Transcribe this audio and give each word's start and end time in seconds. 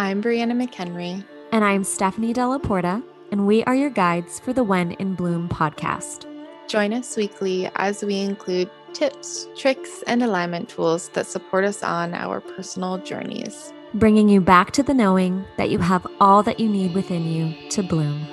I'm 0.00 0.22
Brianna 0.22 0.52
McHenry. 0.52 1.22
And 1.52 1.62
I'm 1.62 1.84
Stephanie 1.84 2.32
Della 2.32 2.58
Porta, 2.58 3.02
and 3.30 3.46
we 3.46 3.62
are 3.64 3.74
your 3.74 3.90
guides 3.90 4.40
for 4.40 4.54
the 4.54 4.64
When 4.64 4.92
in 4.92 5.14
Bloom 5.14 5.46
podcast. 5.46 6.24
Join 6.68 6.94
us 6.94 7.18
weekly 7.18 7.70
as 7.76 8.02
we 8.02 8.18
include 8.18 8.70
tips, 8.94 9.46
tricks, 9.58 10.02
and 10.06 10.22
alignment 10.22 10.70
tools 10.70 11.10
that 11.10 11.26
support 11.26 11.66
us 11.66 11.82
on 11.82 12.14
our 12.14 12.40
personal 12.40 12.96
journeys, 12.96 13.74
bringing 13.92 14.30
you 14.30 14.40
back 14.40 14.70
to 14.70 14.82
the 14.82 14.94
knowing 14.94 15.44
that 15.58 15.68
you 15.68 15.78
have 15.78 16.06
all 16.18 16.42
that 16.44 16.58
you 16.58 16.70
need 16.70 16.94
within 16.94 17.30
you 17.30 17.54
to 17.68 17.82
bloom. 17.82 18.24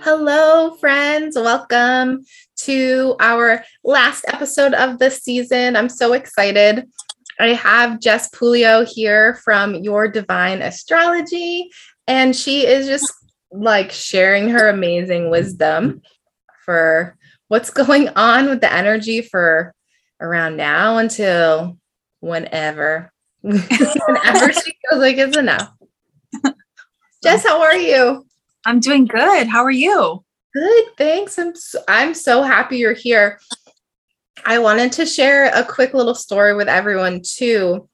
Hello, 0.00 0.74
friends. 0.80 1.36
Welcome 1.36 2.24
to 2.56 3.14
our 3.20 3.64
last 3.84 4.24
episode 4.26 4.74
of 4.74 4.98
the 4.98 5.12
season. 5.12 5.76
I'm 5.76 5.88
so 5.88 6.12
excited. 6.12 6.88
I 7.42 7.54
have 7.54 7.98
Jess 7.98 8.30
Pulio 8.30 8.86
here 8.88 9.34
from 9.34 9.74
Your 9.74 10.06
Divine 10.06 10.62
Astrology, 10.62 11.70
and 12.06 12.36
she 12.36 12.64
is 12.64 12.86
just 12.86 13.12
like 13.50 13.90
sharing 13.90 14.48
her 14.50 14.68
amazing 14.68 15.28
wisdom 15.28 16.02
for 16.64 17.16
what's 17.48 17.70
going 17.82 18.10
on 18.10 18.48
with 18.48 18.60
the 18.60 18.72
energy 18.72 19.22
for 19.22 19.74
around 20.20 20.56
now 20.56 20.98
until 20.98 21.76
whenever. 22.20 23.12
whenever 23.40 24.52
she 24.52 24.76
feels 24.88 25.02
like 25.02 25.18
it's 25.18 25.36
enough. 25.36 25.68
Jess, 27.24 27.44
how 27.44 27.60
are 27.60 27.74
you? 27.74 28.24
I'm 28.64 28.78
doing 28.78 29.06
good. 29.06 29.48
How 29.48 29.64
are 29.64 29.70
you? 29.72 30.24
Good, 30.54 30.84
thanks. 30.96 31.40
I'm 31.40 31.56
so, 31.56 31.82
I'm 31.88 32.14
so 32.14 32.42
happy 32.42 32.78
you're 32.78 32.92
here. 32.92 33.40
I 34.44 34.58
wanted 34.58 34.92
to 34.92 35.06
share 35.06 35.46
a 35.54 35.64
quick 35.64 35.94
little 35.94 36.14
story 36.14 36.54
with 36.54 36.68
everyone 36.68 37.22
too 37.22 37.88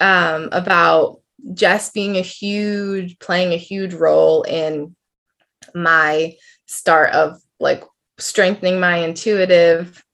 um, 0.00 0.48
about 0.52 1.20
Jess 1.54 1.90
being 1.90 2.16
a 2.16 2.22
huge, 2.22 3.18
playing 3.18 3.52
a 3.52 3.58
huge 3.58 3.94
role 3.94 4.42
in 4.42 4.94
my 5.74 6.36
start 6.66 7.12
of 7.12 7.40
like 7.58 7.82
strengthening 8.18 8.80
my 8.80 8.98
intuitive 8.98 10.04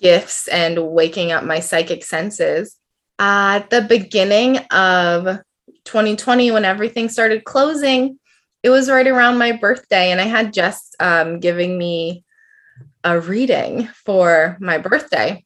gifts 0.00 0.48
and 0.48 0.92
waking 0.92 1.32
up 1.32 1.44
my 1.44 1.60
psychic 1.60 2.04
senses. 2.04 2.76
At 3.18 3.70
the 3.70 3.82
beginning 3.82 4.58
of 4.70 5.40
2020, 5.84 6.52
when 6.52 6.64
everything 6.64 7.08
started 7.08 7.44
closing, 7.44 8.18
it 8.62 8.70
was 8.70 8.90
right 8.90 9.06
around 9.06 9.38
my 9.38 9.52
birthday, 9.52 10.10
and 10.10 10.20
I 10.20 10.24
had 10.24 10.52
Jess 10.52 10.90
um, 11.00 11.40
giving 11.40 11.78
me 11.78 12.24
a 13.04 13.20
reading 13.20 13.88
for 14.04 14.56
my 14.60 14.78
birthday. 14.78 15.44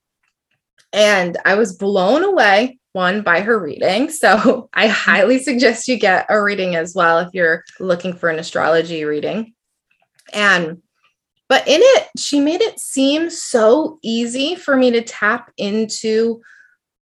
And 0.93 1.37
I 1.45 1.55
was 1.55 1.77
blown 1.77 2.23
away, 2.23 2.79
one, 2.93 3.23
by 3.23 3.41
her 3.41 3.59
reading. 3.59 4.11
So 4.25 4.69
I 4.73 4.87
highly 4.89 5.39
suggest 5.39 5.89
you 5.89 5.99
get 5.99 6.27
a 6.29 6.43
reading 6.43 6.77
as 6.77 6.95
well 6.95 7.19
if 7.19 7.29
you're 7.33 7.65
looking 7.81 8.15
for 8.15 8.29
an 8.29 8.39
astrology 8.39 9.05
reading. 9.05 9.55
And 10.33 10.83
but 11.49 11.69
in 11.69 11.81
it, 11.83 12.09
she 12.19 12.41
made 12.41 12.63
it 12.63 12.81
seem 12.81 13.29
so 13.29 13.99
easy 14.03 14.55
for 14.55 14.77
me 14.77 14.91
to 14.93 15.03
tap 15.03 15.53
into 15.59 16.41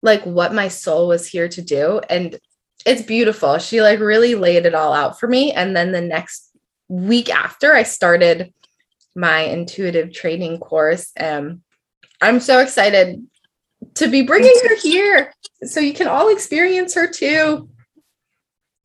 like 0.03 0.23
what 0.23 0.53
my 0.53 0.67
soul 0.67 1.07
was 1.07 1.25
here 1.25 1.47
to 1.47 1.61
do. 1.61 2.01
And 2.09 2.37
it's 2.85 3.01
beautiful. 3.01 3.57
She 3.57 3.81
like 3.81 3.99
really 3.99 4.35
laid 4.35 4.65
it 4.65 4.75
all 4.75 4.93
out 4.93 5.19
for 5.19 5.27
me. 5.27 5.53
And 5.53 5.75
then 5.75 5.91
the 5.91 6.01
next 6.01 6.49
week 6.87 7.33
after, 7.33 7.73
I 7.73 7.83
started 7.83 8.53
my 9.17 9.41
intuitive 9.41 10.13
training 10.13 10.59
course. 10.59 11.11
Um, 11.19 11.63
I'm 12.21 12.39
so 12.39 12.59
excited 12.59 13.25
to 13.95 14.07
be 14.07 14.21
bringing 14.21 14.55
her 14.67 14.75
here 14.77 15.33
so 15.63 15.79
you 15.79 15.93
can 15.93 16.07
all 16.07 16.29
experience 16.29 16.93
her 16.95 17.07
too. 17.07 17.69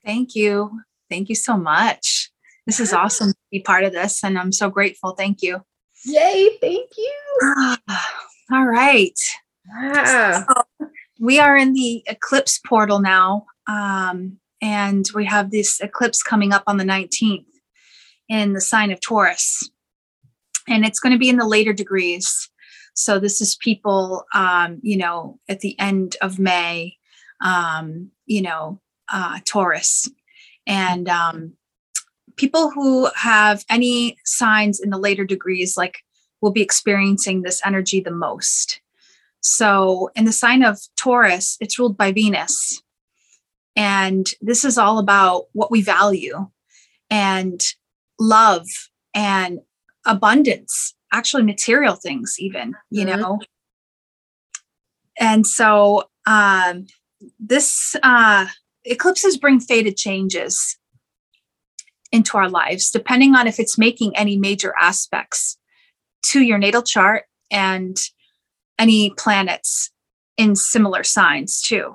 Thank 0.05 0.35
you. 0.35 0.81
Thank 1.11 1.29
you 1.29 1.35
so 1.35 1.57
much. 1.57 2.31
This 2.67 2.81
is 2.81 2.93
awesome 2.93 3.33
to 3.33 3.39
be 3.51 3.61
part 3.61 3.85
of 3.85 3.93
this, 3.93 4.25
and 4.25 4.39
I'm 4.39 4.53
so 4.53 4.71
grateful. 4.71 5.13
Thank 5.13 5.43
you. 5.43 5.61
Yay, 6.05 6.57
thank 6.61 6.91
you. 6.97 7.13
all 8.53 8.67
right. 8.67 9.19
So 10.07 10.45
we 11.21 11.39
are 11.39 11.57
in 11.57 11.73
the 11.73 12.03
eclipse 12.07 12.59
portal 12.59 13.01
now. 13.01 13.47
Um, 13.69 14.39
and 14.61 15.05
we 15.15 15.25
have 15.27 15.51
this 15.51 15.81
eclipse 15.81 16.23
coming 16.23 16.53
up 16.53 16.63
on 16.67 16.77
the 16.77 16.85
19th 16.85 17.45
in 18.29 18.53
the 18.53 18.61
sign 18.61 18.93
of 18.93 19.01
Taurus. 19.01 19.69
And 20.69 20.85
it's 20.85 21.01
going 21.01 21.13
to 21.13 21.19
be 21.19 21.29
in 21.29 21.37
the 21.37 21.47
later 21.47 21.73
degrees. 21.73 22.49
So 22.95 23.19
this 23.19 23.41
is 23.41 23.57
people, 23.57 24.25
um, 24.35 24.79
you 24.83 24.97
know, 24.97 25.39
at 25.49 25.61
the 25.61 25.79
end 25.79 26.17
of 26.21 26.39
May, 26.39 26.97
um, 27.41 28.11
you 28.27 28.43
know, 28.43 28.81
uh, 29.13 29.41
Taurus. 29.45 30.09
And 30.67 31.09
um, 31.09 31.55
people 32.37 32.71
who 32.71 33.09
have 33.17 33.65
any 33.69 34.17
signs 34.25 34.81
in 34.81 34.91
the 34.91 34.99
later 34.99 35.25
degrees, 35.25 35.77
like, 35.77 35.99
will 36.41 36.53
be 36.53 36.63
experiencing 36.63 37.43
this 37.43 37.61
energy 37.65 38.01
the 38.01 38.11
most. 38.11 38.81
So, 39.41 40.11
in 40.15 40.25
the 40.25 40.33
sign 40.33 40.63
of 40.63 40.79
Taurus, 40.97 41.57
it's 41.61 41.79
ruled 41.79 41.97
by 41.97 42.13
Venus. 42.13 42.81
And 43.75 44.29
this 44.41 44.65
is 44.65 44.77
all 44.79 44.99
about 44.99 45.47
what 45.53 45.71
we 45.71 45.83
value 45.83 46.49
and 47.11 47.63
love 48.19 48.67
and 49.15 49.61
abundance, 50.07 50.95
actually, 51.13 51.43
material 51.43 51.95
things, 51.95 52.37
even, 52.39 52.75
you 52.91 53.07
mm-hmm. 53.07 53.21
know. 53.21 53.41
And 55.19 55.47
so, 55.47 56.05
um, 56.27 56.87
this 57.39 57.95
uh, 58.03 58.47
eclipses 58.85 59.37
bring 59.37 59.61
faded 59.61 59.97
changes 59.97 60.79
into 62.11 62.37
our 62.37 62.49
lives, 62.49 62.91
depending 62.91 63.35
on 63.35 63.47
if 63.47 63.59
it's 63.59 63.79
making 63.79 64.17
any 64.17 64.37
major 64.37 64.75
aspects 64.81 65.57
to 66.23 66.43
your 66.43 66.59
natal 66.59 66.83
chart 66.83 67.25
and 67.51 67.97
any 68.79 69.11
planets 69.11 69.91
in 70.37 70.57
similar 70.57 71.05
signs 71.05 71.61
too 71.61 71.95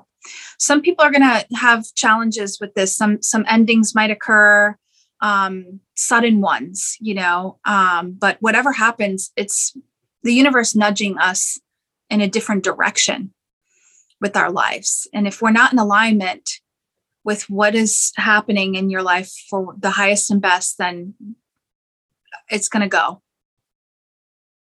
some 0.58 0.80
people 0.80 1.04
are 1.04 1.10
going 1.10 1.22
to 1.22 1.46
have 1.56 1.84
challenges 1.94 2.58
with 2.60 2.72
this 2.74 2.94
some 2.94 3.20
some 3.22 3.44
endings 3.48 3.94
might 3.94 4.10
occur 4.10 4.76
um 5.20 5.80
sudden 5.94 6.40
ones 6.40 6.96
you 7.00 7.14
know? 7.14 7.58
Um 7.64 8.12
but 8.12 8.36
whatever 8.40 8.72
happens 8.72 9.32
it's 9.36 9.76
the 10.22 10.34
universe 10.34 10.74
nudging 10.74 11.18
us 11.18 11.58
in 12.10 12.20
a 12.20 12.28
different 12.28 12.64
direction 12.64 13.32
with 14.20 14.36
our 14.36 14.50
lives. 14.50 15.06
And 15.12 15.26
if 15.26 15.40
we're 15.40 15.50
not 15.50 15.72
in 15.72 15.78
alignment 15.78 16.60
with 17.24 17.48
what 17.50 17.74
is 17.74 18.12
happening 18.16 18.74
in 18.74 18.90
your 18.90 19.02
life 19.02 19.30
for 19.50 19.74
the 19.78 19.90
highest 19.90 20.30
and 20.30 20.40
best 20.40 20.78
then 20.78 21.14
it's 22.50 22.68
going 22.68 22.82
to 22.82 22.88
go. 22.88 23.22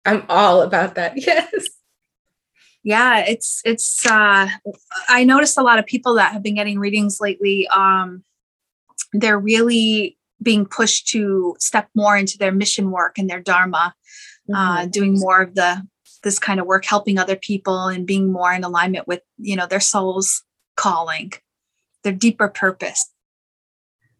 I'm 0.05 0.25
all 0.29 0.63
about 0.63 0.95
that 0.97 1.13
yes. 1.17 1.69
Yeah 2.83 3.25
it's 3.27 3.63
it's 3.65 4.07
uh 4.07 4.49
i 5.09 5.25
noticed 5.25 5.59
a 5.59 5.63
lot 5.63 5.79
of 5.79 5.87
people 5.87 6.15
that 6.15 6.33
have 6.33 6.43
been 6.43 6.55
getting 6.55 6.79
readings 6.79 7.21
lately 7.21 7.67
um 7.69 8.23
they're 9.13 9.39
really 9.39 10.16
being 10.43 10.67
pushed 10.67 11.09
to 11.09 11.57
step 11.59 11.89
more 11.95 12.17
into 12.17 12.39
their 12.39 12.53
mission 12.53 12.91
work 12.91 13.19
and 13.19 13.29
their 13.29 13.41
dharma 13.41 13.95
uh, 14.53 14.57
mm-hmm. 14.57 14.79
uh 14.79 14.87
doing 14.87 15.19
more 15.19 15.43
of 15.43 15.55
the 15.55 15.83
this 16.23 16.39
kind 16.39 16.59
of 16.59 16.67
work 16.67 16.85
helping 16.85 17.19
other 17.19 17.37
people 17.37 17.87
and 17.87 18.07
being 18.07 18.33
more 18.33 18.53
in 18.53 18.65
alignment 18.65 19.07
with 19.07 19.21
you 19.39 19.57
know 19.57 19.67
their 19.67 19.81
soul's 19.81 20.43
calling 20.77 21.33
their 22.03 22.13
deeper 22.13 22.49
purpose. 22.49 23.13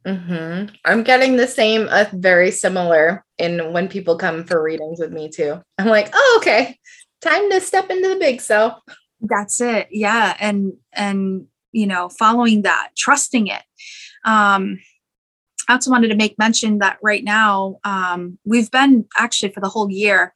Mm-hmm. 0.07 0.73
i'm 0.85 1.03
getting 1.03 1.35
the 1.35 1.49
same 1.49 1.89
uh, 1.91 2.05
very 2.13 2.53
similar 2.53 3.25
in 3.39 3.73
when 3.73 3.89
people 3.89 4.17
come 4.17 4.45
for 4.45 4.63
readings 4.63 5.01
with 5.01 5.13
me 5.13 5.29
too. 5.29 5.61
I'm 5.79 5.89
like 5.89 6.11
oh 6.13 6.39
okay. 6.41 6.79
Time 7.21 7.51
to 7.51 7.61
step 7.61 7.91
into 7.91 8.09
the 8.09 8.17
big 8.17 8.41
so 8.41 8.75
that's 9.21 9.61
it. 9.61 9.89
Yeah. 9.91 10.37
And 10.39 10.75
and 10.93 11.47
you 11.73 11.87
know 11.87 12.09
following 12.09 12.63
that 12.63 12.91
trusting 12.97 13.49
it. 13.49 13.63
Um 14.25 14.79
I 15.69 15.75
also 15.75 15.91
wanted 15.91 16.09
to 16.09 16.17
make 16.17 16.39
mention 16.39 16.79
that 16.79 16.99
right 17.03 17.25
now 17.25 17.79
um, 17.85 18.39
we've 18.45 18.71
been 18.71 19.07
actually 19.17 19.51
for 19.51 19.61
the 19.61 19.69
whole 19.69 19.91
year 19.91 20.33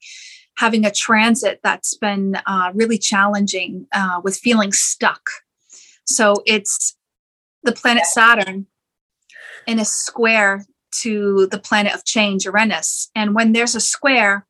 having 0.57 0.85
a 0.85 0.91
transit 0.91 1.59
that's 1.63 1.95
been 1.97 2.37
uh, 2.45 2.71
really 2.73 2.97
challenging 2.97 3.87
uh, 3.93 4.19
with 4.23 4.37
feeling 4.37 4.71
stuck. 4.71 5.29
So 6.05 6.43
it's 6.45 6.95
the 7.63 7.71
planet 7.71 8.05
Saturn 8.05 8.67
in 9.67 9.79
a 9.79 9.85
square 9.85 10.65
to 11.01 11.47
the 11.47 11.59
planet 11.59 11.93
of 11.93 12.05
change, 12.05 12.45
Uranus. 12.45 13.09
And 13.15 13.33
when 13.33 13.53
there's 13.53 13.75
a 13.75 13.79
square, 13.79 14.45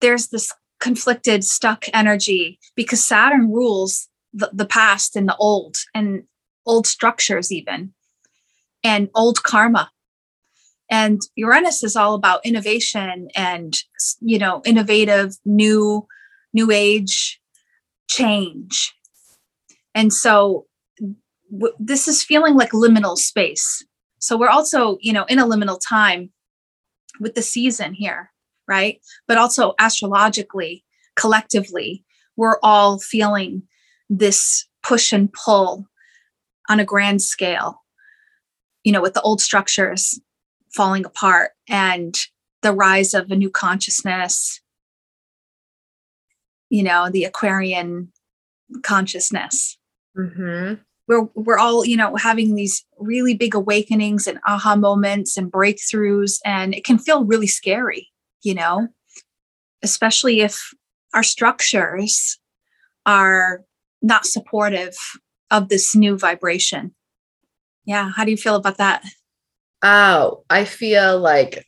there's 0.00 0.28
this 0.28 0.52
conflicted, 0.80 1.44
stuck 1.44 1.84
energy 1.92 2.58
because 2.74 3.04
Saturn 3.04 3.52
rules 3.52 4.08
the, 4.32 4.50
the 4.52 4.66
past 4.66 5.16
and 5.16 5.28
the 5.28 5.36
old 5.36 5.76
and 5.94 6.24
old 6.64 6.86
structures, 6.86 7.52
even 7.52 7.92
and 8.82 9.08
old 9.14 9.42
karma. 9.42 9.90
And 10.90 11.20
Uranus 11.34 11.82
is 11.82 11.96
all 11.96 12.14
about 12.14 12.44
innovation 12.46 13.28
and 13.34 13.76
you 14.20 14.38
know 14.38 14.62
innovative 14.64 15.36
new 15.44 16.06
new 16.52 16.70
age 16.70 17.40
change. 18.08 18.94
And 19.94 20.12
so 20.12 20.66
w- 21.50 21.74
this 21.78 22.08
is 22.08 22.22
feeling 22.22 22.54
like 22.54 22.70
liminal 22.70 23.16
space. 23.16 23.84
So 24.18 24.36
we're 24.36 24.48
also, 24.48 24.98
you 25.00 25.12
know, 25.12 25.24
in 25.24 25.38
a 25.38 25.46
liminal 25.46 25.78
time 25.86 26.30
with 27.20 27.34
the 27.34 27.42
season 27.42 27.94
here, 27.94 28.30
right? 28.66 29.00
But 29.28 29.38
also 29.38 29.74
astrologically, 29.78 30.84
collectively, 31.16 32.04
we're 32.36 32.58
all 32.62 32.98
feeling 32.98 33.62
this 34.08 34.66
push 34.82 35.12
and 35.12 35.32
pull 35.32 35.86
on 36.68 36.80
a 36.80 36.84
grand 36.84 37.22
scale, 37.22 37.82
you 38.84 38.92
know, 38.92 39.00
with 39.00 39.14
the 39.14 39.22
old 39.22 39.40
structures 39.40 40.18
falling 40.76 41.04
apart 41.06 41.52
and 41.68 42.14
the 42.62 42.72
rise 42.72 43.14
of 43.14 43.30
a 43.30 43.36
new 43.36 43.50
consciousness, 43.50 44.60
you 46.68 46.82
know, 46.82 47.08
the 47.10 47.24
Aquarian 47.24 48.12
consciousness. 48.82 49.78
Mm-hmm. 50.16 50.74
We're, 51.08 51.28
we're 51.34 51.58
all, 51.58 51.84
you 51.84 51.96
know, 51.96 52.16
having 52.16 52.54
these 52.54 52.84
really 52.98 53.34
big 53.34 53.54
awakenings 53.54 54.26
and 54.26 54.38
aha 54.46 54.74
moments 54.74 55.36
and 55.36 55.50
breakthroughs, 55.50 56.38
and 56.44 56.74
it 56.74 56.84
can 56.84 56.98
feel 56.98 57.24
really 57.24 57.46
scary, 57.46 58.08
you 58.42 58.54
know, 58.54 58.88
especially 59.82 60.40
if 60.40 60.72
our 61.14 61.22
structures 61.22 62.38
are 63.04 63.62
not 64.02 64.26
supportive 64.26 64.96
of 65.50 65.68
this 65.68 65.94
new 65.94 66.18
vibration. 66.18 66.92
Yeah. 67.84 68.10
How 68.16 68.24
do 68.24 68.32
you 68.32 68.36
feel 68.36 68.56
about 68.56 68.78
that? 68.78 69.04
Oh, 69.82 70.44
I 70.48 70.64
feel 70.64 71.18
like 71.18 71.66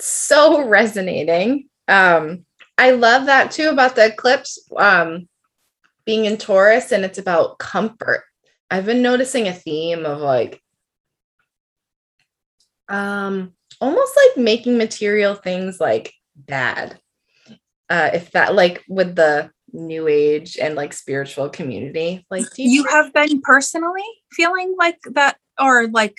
so 0.00 0.66
resonating. 0.66 1.68
Um, 1.88 2.44
I 2.78 2.90
love 2.90 3.26
that 3.26 3.50
too 3.50 3.68
about 3.68 3.94
the 3.94 4.06
eclipse 4.06 4.58
um, 4.76 5.28
being 6.04 6.24
in 6.24 6.36
Taurus 6.36 6.92
and 6.92 7.04
it's 7.04 7.18
about 7.18 7.58
comfort. 7.58 8.24
I've 8.70 8.86
been 8.86 9.02
noticing 9.02 9.48
a 9.48 9.52
theme 9.52 10.06
of 10.06 10.20
like 10.20 10.62
um 12.88 13.52
almost 13.80 14.12
like 14.16 14.44
making 14.44 14.78
material 14.78 15.34
things 15.34 15.80
like 15.80 16.12
bad. 16.36 16.98
Uh 17.90 18.10
if 18.14 18.30
that 18.32 18.54
like 18.54 18.84
with 18.88 19.16
the 19.16 19.50
new 19.72 20.08
age 20.08 20.56
and 20.56 20.74
like 20.74 20.92
spiritual 20.92 21.48
community. 21.48 22.24
Like 22.30 22.44
you, 22.56 22.70
you 22.70 22.84
have 22.84 23.12
been 23.12 23.40
personally 23.42 24.04
feeling 24.32 24.74
like 24.78 24.98
that 25.12 25.36
or 25.60 25.88
like 25.88 26.18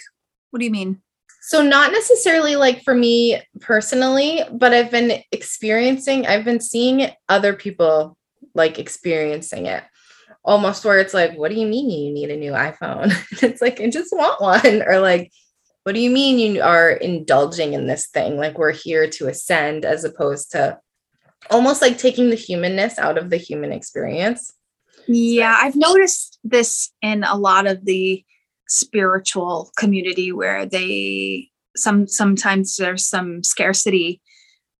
what 0.52 0.60
do 0.60 0.66
you 0.66 0.72
mean? 0.72 1.02
So, 1.48 1.64
not 1.64 1.94
necessarily 1.94 2.58
like 2.58 2.84
for 2.84 2.94
me 2.94 3.42
personally, 3.62 4.42
but 4.52 4.74
I've 4.74 4.92
been 4.92 5.22
experiencing, 5.32 6.28
I've 6.28 6.44
been 6.44 6.60
seeing 6.60 7.10
other 7.30 7.54
people 7.54 8.18
like 8.54 8.80
experiencing 8.80 9.68
it 9.68 9.82
almost 10.44 10.84
where 10.84 11.00
it's 11.00 11.14
like, 11.14 11.38
what 11.38 11.50
do 11.50 11.58
you 11.58 11.66
mean 11.66 11.90
you 11.90 12.12
need 12.12 12.32
a 12.32 12.38
new 12.38 12.52
iPhone? 12.52 13.14
it's 13.44 13.62
like, 13.62 13.80
I 13.80 13.90
just 13.90 14.12
want 14.12 14.42
one. 14.42 14.84
Or 14.86 15.00
like, 15.00 15.32
what 15.84 15.96
do 15.96 16.02
you 16.02 16.10
mean 16.10 16.38
you 16.38 16.62
are 16.62 16.92
indulging 16.92 17.74
in 17.74 17.88
this 17.88 18.08
thing? 18.08 18.36
Like, 18.36 18.58
we're 18.58 18.74
here 18.74 19.10
to 19.10 19.28
ascend 19.28 19.86
as 19.86 20.04
opposed 20.04 20.52
to 20.52 20.80
almost 21.50 21.82
like 21.82 21.98
taking 21.98 22.30
the 22.30 22.36
humanness 22.36 23.00
out 23.00 23.18
of 23.18 23.30
the 23.30 23.38
human 23.38 23.72
experience. 23.72 24.54
Yeah, 25.08 25.56
I've 25.58 25.78
noticed 25.78 26.40
this 26.44 26.92
in 27.02 27.24
a 27.24 27.38
lot 27.38 27.68
of 27.68 27.86
the 27.86 28.26
spiritual 28.68 29.72
community 29.78 30.32
where 30.32 30.66
they 30.66 31.50
some 31.76 32.08
sometimes 32.08 32.76
there's 32.76 33.06
some 33.06 33.44
scarcity 33.44 34.22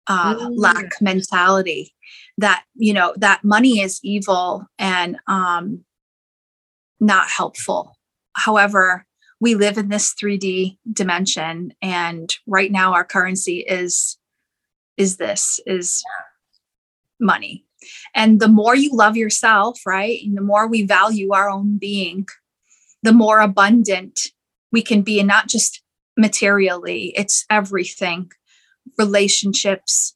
uh, 0.08 0.36
mm. 0.36 0.54
lack 0.56 1.02
mentality 1.02 1.94
that 2.38 2.64
you 2.76 2.94
know 2.94 3.14
that 3.18 3.44
money 3.44 3.80
is 3.80 4.00
evil 4.04 4.66
and 4.78 5.18
um 5.28 5.84
not 7.00 7.28
helpful 7.30 7.96
however 8.34 9.06
we 9.40 9.56
live 9.56 9.78
in 9.78 9.90
this 9.90 10.14
3d 10.14 10.78
dimension 10.92 11.74
and 11.82 12.36
right 12.48 12.72
now 12.72 12.94
our 12.94 13.06
currency 13.06 13.60
is 13.60 14.18
is 14.98 15.18
this 15.18 15.60
is 15.66 16.04
money 17.20 17.64
and 18.16 18.40
the 18.40 18.48
more 18.48 18.76
you 18.76 18.92
love 18.94 19.16
yourself 19.16 19.80
right 19.86 20.20
and 20.24 20.36
the 20.36 20.42
more 20.42 20.68
we 20.68 20.84
value 20.84 21.32
our 21.34 21.50
own 21.50 21.78
being 21.78 22.26
the 23.04 23.14
more 23.14 23.40
abundant 23.40 24.20
we 24.72 24.82
can 24.82 25.02
be 25.02 25.20
and 25.20 25.28
not 25.28 25.48
just 25.48 25.82
materially 26.18 27.14
it's 27.16 27.46
everything. 27.50 28.32
Relationships 28.98 30.16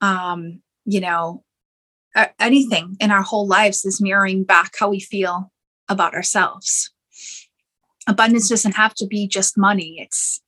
um 0.00 0.60
you 0.84 1.00
know 1.00 1.44
anything 2.38 2.96
in 3.00 3.10
our 3.10 3.22
whole 3.22 3.46
lives 3.46 3.84
is 3.84 4.00
mirroring 4.00 4.44
back 4.44 4.72
how 4.78 4.90
we 4.90 5.00
feel 5.00 5.52
about 5.88 6.14
ourselves. 6.14 6.90
Abundance 8.06 8.48
doesn't 8.48 8.76
have 8.76 8.94
to 8.94 9.06
be 9.06 9.28
just 9.28 9.56
money. 9.56 9.96
It's 9.98 10.40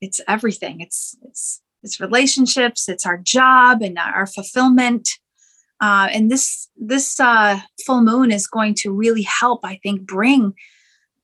it's 0.00 0.20
everything. 0.28 0.80
It's 0.80 1.16
it's 1.22 1.62
it's 1.82 2.00
relationships 2.00 2.88
it's 2.88 3.06
our 3.06 3.18
job 3.18 3.82
and 3.82 3.98
our 3.98 4.26
fulfillment. 4.26 5.08
Uh, 5.80 6.08
and 6.12 6.30
this 6.30 6.68
this 6.76 7.20
uh, 7.20 7.60
full 7.84 8.02
moon 8.02 8.32
is 8.32 8.46
going 8.46 8.74
to 8.74 8.90
really 8.90 9.22
help 9.22 9.60
i 9.62 9.78
think 9.82 10.02
bring 10.02 10.54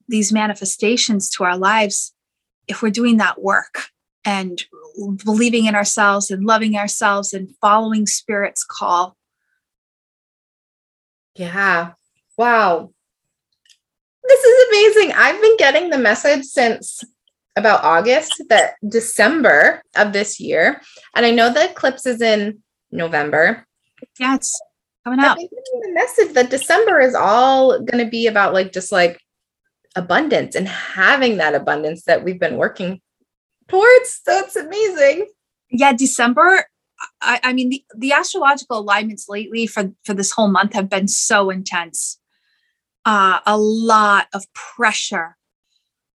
these 0.09 0.33
manifestations 0.33 1.31
to 1.31 1.45
our 1.45 1.57
lives 1.57 2.13
if 2.69 2.83
we're 2.83 2.91
doing 2.91 3.17
that 3.19 3.43
work 3.43 3.87
and 4.25 4.65
believing 5.25 5.67
in 5.67 5.75
ourselves 5.75 6.31
and 6.31 6.45
loving 6.45 6.77
ourselves 6.77 7.33
and 7.33 7.55
following 7.61 8.07
spirit's 8.07 8.65
call. 8.65 9.17
Yeah. 11.35 11.93
Wow. 12.37 12.93
This 14.25 14.45
is 14.45 14.69
amazing. 14.69 15.13
I've 15.17 15.41
been 15.41 15.57
getting 15.57 15.91
the 15.91 15.99
message 15.99 16.45
since 16.45 17.03
about 17.57 17.85
august 17.85 18.43
that 18.49 18.75
december 18.89 19.83
of 19.97 20.13
this 20.13 20.41
year 20.41 20.81
and 21.15 21.27
i 21.27 21.31
know 21.31 21.53
the 21.53 21.71
eclipse 21.71 22.07
is 22.07 22.23
in 22.23 22.59
november. 22.91 23.67
Yeah 24.19 24.37
it's 24.37 24.61
coming 25.05 25.21
up. 25.21 25.37
The 25.37 25.93
message 25.93 26.35
that 26.35 26.51
december 26.51 27.01
is 27.01 27.15
all 27.15 27.79
going 27.81 28.05
to 28.05 28.11
be 28.11 28.27
about 28.27 28.55
like 28.55 28.73
just 28.73 28.93
like 28.93 29.21
abundance 29.95 30.55
and 30.55 30.69
having 30.69 31.37
that 31.37 31.55
abundance 31.55 32.05
that 32.05 32.25
we've 32.25 32.41
been 32.41 32.57
working 32.57 33.01
towards. 33.69 34.21
So 34.25 34.39
it's 34.39 34.57
amazing. 34.57 35.27
Yeah, 35.71 35.93
December. 35.93 36.67
I, 37.21 37.41
I 37.43 37.53
mean, 37.53 37.71
the, 37.71 37.85
the 37.97 38.13
astrological 38.13 38.79
alignments 38.79 39.29
lately 39.29 39.67
for, 39.67 39.93
for 40.05 40.15
this 40.15 40.31
whole 40.31 40.49
month 40.49 40.75
have 40.75 40.89
been 40.89 41.09
so 41.09 41.51
intense. 41.51 42.19
Uh, 43.05 43.41
a 43.47 43.59
lot 43.59 44.29
of 44.33 44.45
pressure, 44.55 45.37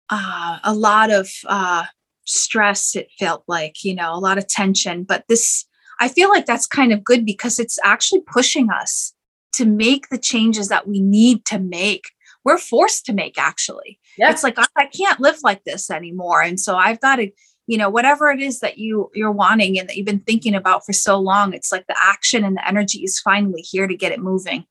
uh, 0.09 0.59
a 0.63 0.73
lot 0.73 1.11
of 1.11 1.29
uh, 1.47 1.85
stress, 2.25 2.95
it 2.95 3.09
felt 3.19 3.43
like, 3.47 3.83
you 3.83 3.93
know, 3.93 4.13
a 4.13 4.19
lot 4.19 4.37
of 4.37 4.47
tension. 4.47 5.03
But 5.03 5.25
this, 5.27 5.65
I 5.99 6.07
feel 6.07 6.29
like 6.29 6.45
that's 6.45 6.67
kind 6.67 6.93
of 6.93 7.03
good 7.03 7.25
because 7.25 7.59
it's 7.59 7.77
actually 7.83 8.21
pushing 8.21 8.69
us 8.69 9.13
to 9.53 9.65
make 9.65 10.07
the 10.09 10.17
changes 10.17 10.69
that 10.69 10.87
we 10.87 11.01
need 11.01 11.43
to 11.45 11.59
make 11.59 12.11
we're 12.47 12.57
forced 12.57 13.05
to 13.05 13.11
make 13.13 13.37
actually. 13.37 13.99
Yeah. 14.17 14.31
it's 14.31 14.41
like 14.41 14.57
I, 14.57 14.65
I 14.77 14.85
can't 14.85 15.19
live 15.19 15.39
like 15.43 15.65
this 15.65 15.91
anymore. 15.91 16.41
And 16.41 16.57
so 16.59 16.77
i've 16.77 17.01
got 17.01 17.17
to 17.17 17.29
you 17.67 17.77
know 17.77 17.89
whatever 17.89 18.31
it 18.31 18.39
is 18.39 18.61
that 18.61 18.77
you 18.77 19.11
you're 19.13 19.31
wanting 19.31 19.77
and 19.77 19.89
that 19.89 19.97
you've 19.97 20.05
been 20.05 20.21
thinking 20.21 20.55
about 20.55 20.85
for 20.85 20.93
so 20.93 21.19
long 21.19 21.53
it's 21.53 21.71
like 21.71 21.85
the 21.87 21.97
action 22.01 22.45
and 22.45 22.55
the 22.55 22.65
energy 22.65 22.99
is 22.99 23.19
finally 23.19 23.61
here 23.61 23.87
to 23.87 23.95
get 23.95 24.13
it 24.13 24.21
moving. 24.21 24.65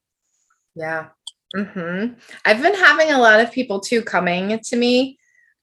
Yeah. 0.74 1.08
Hmm 1.54 2.06
i've 2.44 2.62
been 2.62 2.74
having 2.74 3.12
a 3.12 3.20
lot 3.20 3.40
of 3.40 3.52
people 3.52 3.78
too 3.80 4.02
coming 4.02 4.58
to 4.64 4.76
me 4.76 5.18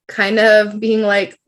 kind 0.07 0.39
of 0.39 0.79
being 0.79 1.01
like 1.01 1.39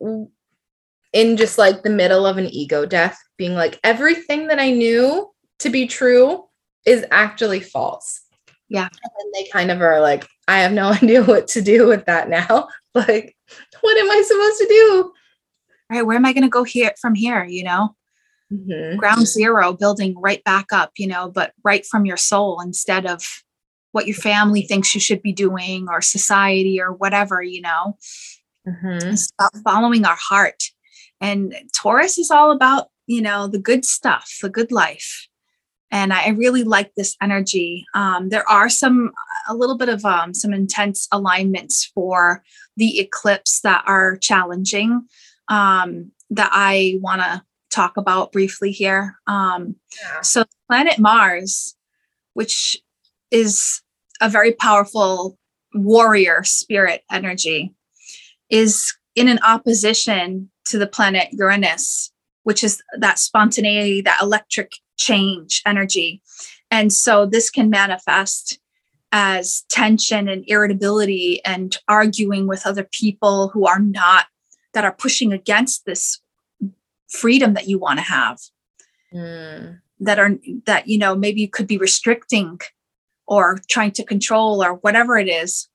in 1.13 1.37
just 1.37 1.57
like 1.57 1.83
the 1.83 1.89
middle 1.89 2.25
of 2.25 2.37
an 2.37 2.47
ego 2.47 2.85
death 2.85 3.17
being 3.37 3.53
like 3.53 3.79
everything 3.83 4.47
that 4.47 4.59
i 4.59 4.71
knew 4.71 5.31
to 5.59 5.69
be 5.69 5.87
true 5.87 6.43
is 6.85 7.05
actually 7.11 7.61
false 7.61 8.24
yeah 8.69 8.89
and 9.03 9.33
they 9.33 9.47
kind 9.51 9.71
of 9.71 9.81
are 9.81 10.01
like 10.01 10.27
I 10.47 10.59
have 10.59 10.73
no 10.73 10.87
idea 11.03 11.23
what 11.23 11.47
to 11.49 11.61
do 11.61 11.87
with 11.87 12.05
that 12.05 12.29
now. 12.29 12.67
Like, 12.95 13.35
what 13.81 13.97
am 13.97 14.09
I 14.09 14.21
supposed 14.25 14.57
to 14.57 14.67
do? 14.69 15.11
Right. 15.89 16.05
Where 16.05 16.15
am 16.15 16.25
I 16.25 16.31
going 16.31 16.45
to 16.45 16.49
go 16.49 16.63
here 16.63 16.93
from 16.97 17.13
here? 17.13 17.43
You 17.43 17.65
know, 17.65 17.95
mm-hmm. 18.53 18.95
ground 18.95 19.27
zero, 19.27 19.73
building 19.73 20.15
right 20.17 20.41
back 20.45 20.71
up, 20.71 20.93
you 20.97 21.05
know, 21.05 21.29
but 21.29 21.51
right 21.65 21.85
from 21.85 22.05
your 22.05 22.15
soul 22.15 22.61
instead 22.61 23.05
of 23.05 23.43
what 23.91 24.07
your 24.07 24.15
family 24.15 24.61
thinks 24.61 24.95
you 24.95 25.01
should 25.01 25.21
be 25.21 25.33
doing 25.33 25.87
or 25.89 25.99
society 25.99 26.79
or 26.79 26.93
whatever, 26.93 27.43
you 27.43 27.59
know. 27.59 27.97
Mm-hmm. 28.65 29.15
Stop 29.15 29.51
following 29.65 30.05
our 30.05 30.17
heart. 30.17 30.63
And 31.19 31.53
Taurus 31.75 32.17
is 32.17 32.31
all 32.31 32.53
about, 32.53 32.87
you 33.07 33.21
know, 33.21 33.47
the 33.47 33.59
good 33.59 33.83
stuff, 33.83 34.37
the 34.41 34.49
good 34.49 34.71
life 34.71 35.27
and 35.91 36.11
I 36.11 36.29
really 36.29 36.63
like 36.63 36.93
this 36.95 37.15
energy. 37.21 37.85
Um, 37.93 38.29
there 38.29 38.47
are 38.49 38.69
some 38.69 39.11
a 39.47 39.55
little 39.55 39.77
bit 39.77 39.89
of 39.89 40.03
um, 40.05 40.33
some 40.33 40.53
intense 40.53 41.07
alignments 41.11 41.85
for 41.93 42.43
the 42.75 42.99
eclipse 42.99 43.61
that 43.61 43.83
are 43.85 44.17
challenging 44.17 45.07
um, 45.47 46.11
that 46.31 46.49
I 46.51 46.97
want 47.01 47.21
to 47.21 47.43
talk 47.69 47.97
about 47.97 48.31
briefly 48.31 48.71
here. 48.71 49.17
Um, 49.27 49.75
yeah. 50.01 50.21
So, 50.21 50.43
planet 50.67 50.97
Mars, 50.97 51.75
which 52.33 52.77
is 53.31 53.81
a 54.21 54.29
very 54.29 54.53
powerful 54.53 55.37
warrior 55.73 56.43
spirit 56.43 57.03
energy 57.11 57.73
is 58.49 58.95
in 59.15 59.27
an 59.27 59.39
opposition 59.45 60.49
to 60.65 60.77
the 60.77 60.87
planet 60.87 61.27
Uranus, 61.31 62.11
which 62.43 62.63
is 62.63 62.81
that 62.99 63.19
spontaneity, 63.19 64.01
that 64.01 64.21
electric 64.21 64.71
change 64.97 65.61
energy. 65.65 66.21
And 66.71 66.91
so 66.91 67.25
this 67.25 67.49
can 67.49 67.69
manifest 67.69 68.59
as 69.11 69.63
tension 69.69 70.27
and 70.27 70.43
irritability 70.47 71.43
and 71.45 71.77
arguing 71.87 72.47
with 72.47 72.65
other 72.65 72.83
people 72.91 73.49
who 73.49 73.65
are 73.65 73.79
not, 73.79 74.25
that 74.73 74.83
are 74.83 74.91
pushing 74.91 75.31
against 75.31 75.85
this 75.85 76.19
freedom 77.07 77.53
that 77.53 77.67
you 77.67 77.79
want 77.79 77.99
to 77.99 78.05
have. 78.05 78.39
Mm. 79.13 79.79
That 80.01 80.19
are, 80.19 80.31
that, 80.65 80.87
you 80.87 80.97
know, 80.97 81.15
maybe 81.15 81.39
you 81.39 81.49
could 81.49 81.67
be 81.67 81.77
restricting 81.77 82.59
or 83.27 83.59
trying 83.69 83.91
to 83.91 84.03
control 84.03 84.61
or 84.63 84.73
whatever 84.75 85.17
it 85.17 85.29
is. 85.29 85.69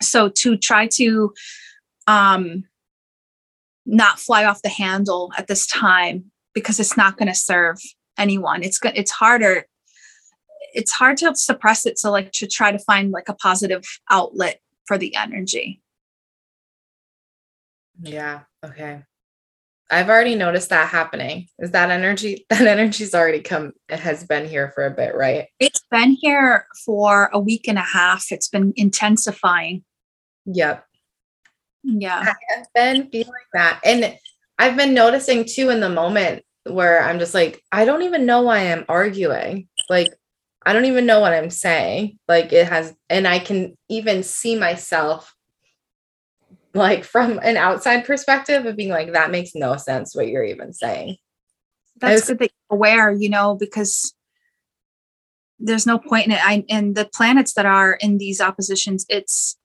So 0.00 0.28
to 0.28 0.56
try 0.56 0.86
to 0.94 1.34
um, 2.06 2.64
not 3.86 4.18
fly 4.18 4.44
off 4.44 4.62
the 4.62 4.68
handle 4.68 5.32
at 5.36 5.46
this 5.46 5.66
time 5.66 6.30
because 6.54 6.78
it's 6.78 6.96
not 6.96 7.16
going 7.16 7.28
to 7.28 7.34
serve 7.34 7.78
anyone. 8.18 8.62
It's 8.62 8.78
good. 8.78 8.92
It's 8.94 9.10
harder. 9.10 9.66
It's 10.74 10.92
hard 10.92 11.16
to 11.18 11.34
suppress 11.34 11.86
it. 11.86 11.98
So 11.98 12.10
like 12.10 12.32
to 12.32 12.46
try 12.46 12.72
to 12.72 12.78
find 12.78 13.10
like 13.10 13.28
a 13.28 13.34
positive 13.34 13.84
outlet 14.10 14.60
for 14.86 14.98
the 14.98 15.14
energy. 15.14 15.80
Yeah. 18.00 18.40
Okay. 18.64 19.02
I've 19.90 20.08
already 20.08 20.34
noticed 20.34 20.70
that 20.70 20.88
happening. 20.88 21.48
Is 21.58 21.70
that 21.72 21.90
energy? 21.90 22.46
That 22.50 22.66
energy's 22.66 23.14
already 23.14 23.40
come. 23.40 23.72
It 23.88 24.00
has 24.00 24.24
been 24.24 24.48
here 24.48 24.72
for 24.74 24.86
a 24.86 24.90
bit, 24.90 25.14
right? 25.14 25.46
It's 25.60 25.82
been 25.90 26.12
here 26.20 26.66
for 26.84 27.30
a 27.32 27.38
week 27.38 27.68
and 27.68 27.78
a 27.78 27.82
half. 27.82 28.32
It's 28.32 28.48
been 28.48 28.72
intensifying. 28.76 29.84
Yep. 30.46 30.84
Yeah. 31.84 32.20
I 32.20 32.54
have 32.56 32.66
been 32.74 33.10
feeling 33.10 33.32
that. 33.52 33.80
And 33.84 34.18
I've 34.58 34.76
been 34.76 34.94
noticing 34.94 35.44
too 35.44 35.70
in 35.70 35.80
the 35.80 35.88
moment 35.88 36.44
where 36.64 37.02
I'm 37.02 37.18
just 37.18 37.34
like, 37.34 37.62
I 37.70 37.84
don't 37.84 38.02
even 38.02 38.26
know 38.26 38.42
why 38.42 38.72
I'm 38.72 38.84
arguing. 38.88 39.68
Like, 39.88 40.12
I 40.64 40.72
don't 40.72 40.86
even 40.86 41.06
know 41.06 41.20
what 41.20 41.32
I'm 41.32 41.50
saying. 41.50 42.18
Like, 42.26 42.52
it 42.52 42.66
has, 42.66 42.94
and 43.10 43.28
I 43.28 43.38
can 43.38 43.76
even 43.88 44.22
see 44.22 44.56
myself 44.56 45.34
like 46.74 47.04
from 47.04 47.38
an 47.42 47.56
outside 47.56 48.04
perspective 48.04 48.66
of 48.66 48.76
being 48.76 48.88
like, 48.88 49.12
that 49.12 49.30
makes 49.30 49.54
no 49.54 49.76
sense 49.76 50.14
what 50.14 50.28
you're 50.28 50.44
even 50.44 50.72
saying. 50.72 51.16
That's 52.00 52.22
was, 52.22 52.28
good 52.28 52.38
that 52.40 52.50
you're 52.70 52.76
aware, 52.76 53.12
you 53.12 53.28
know, 53.28 53.54
because 53.54 54.14
there's 55.60 55.86
no 55.86 55.98
point 55.98 56.26
in 56.26 56.32
it. 56.32 56.40
I, 56.42 56.64
and 56.68 56.96
the 56.96 57.08
planets 57.14 57.54
that 57.54 57.66
are 57.66 57.92
in 58.00 58.18
these 58.18 58.40
oppositions, 58.40 59.06
it's 59.08 59.56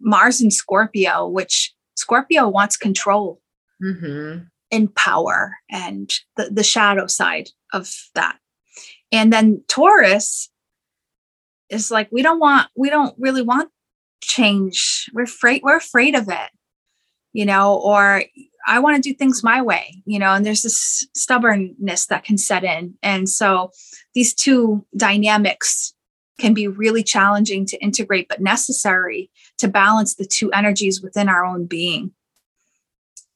Mars 0.00 0.40
and 0.40 0.52
Scorpio, 0.52 1.26
which 1.26 1.72
Scorpio 1.96 2.48
wants 2.48 2.76
control 2.76 3.40
mm-hmm. 3.82 4.44
And 4.70 4.94
power 4.94 5.56
and 5.70 6.12
the, 6.36 6.50
the 6.50 6.64
shadow 6.64 7.06
side 7.06 7.48
of 7.72 7.92
that. 8.14 8.38
And 9.12 9.32
then 9.32 9.62
Taurus 9.68 10.50
is 11.70 11.90
like, 11.90 12.08
we 12.10 12.22
don't 12.22 12.40
want, 12.40 12.68
we 12.76 12.90
don't 12.90 13.14
really 13.18 13.42
want 13.42 13.70
change. 14.22 15.08
We're 15.12 15.24
afraid, 15.24 15.62
we're 15.62 15.76
afraid 15.76 16.14
of 16.14 16.28
it, 16.28 16.50
you 17.32 17.44
know, 17.44 17.76
or 17.76 18.24
I 18.66 18.78
want 18.78 18.96
to 18.96 19.08
do 19.08 19.14
things 19.14 19.44
my 19.44 19.60
way, 19.62 20.02
you 20.06 20.18
know, 20.18 20.32
and 20.32 20.44
there's 20.44 20.62
this 20.62 21.06
stubbornness 21.14 22.06
that 22.06 22.24
can 22.24 22.38
set 22.38 22.64
in. 22.64 22.94
And 23.02 23.28
so 23.28 23.70
these 24.14 24.34
two 24.34 24.84
dynamics 24.96 25.94
can 26.40 26.54
be 26.54 26.66
really 26.66 27.02
challenging 27.02 27.66
to 27.66 27.82
integrate, 27.82 28.28
but 28.28 28.40
necessary 28.40 29.30
to 29.58 29.68
balance 29.68 30.16
the 30.16 30.24
two 30.24 30.50
energies 30.52 31.00
within 31.00 31.28
our 31.28 31.44
own 31.44 31.66
being. 31.66 32.12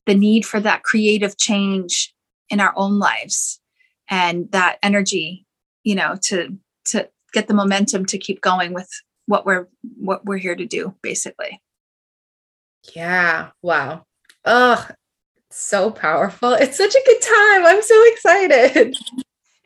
The 0.09 0.15
need 0.15 0.47
for 0.47 0.59
that 0.59 0.83
creative 0.83 1.37
change 1.37 2.15
in 2.49 2.61
our 2.61 2.73
own 2.77 2.99
lives 2.99 3.61
and 4.09 4.51
that 4.53 4.79
energy, 4.83 5.47
you 5.85 5.95
know, 5.95 6.17
to 6.23 6.57
to 6.87 7.11
get 7.35 7.47
the 7.47 7.53
momentum 7.55 8.07
to 8.07 8.17
keep 8.17 8.41
going 8.41 8.73
with 8.73 8.89
what 9.27 9.45
we're 9.45 9.69
what 9.99 10.25
we're 10.25 10.39
here 10.39 10.57
to 10.57 10.65
do, 10.65 10.95
basically. 11.03 11.61
Yeah. 12.95 13.51
Wow. 13.61 14.07
Oh, 14.47 14.89
so 15.51 15.91
powerful. 15.91 16.55
It's 16.55 16.79
such 16.79 16.95
a 16.95 17.03
good 17.05 17.21
time. 17.21 17.67
I'm 17.67 17.83
so 17.83 18.05
excited. 18.07 18.97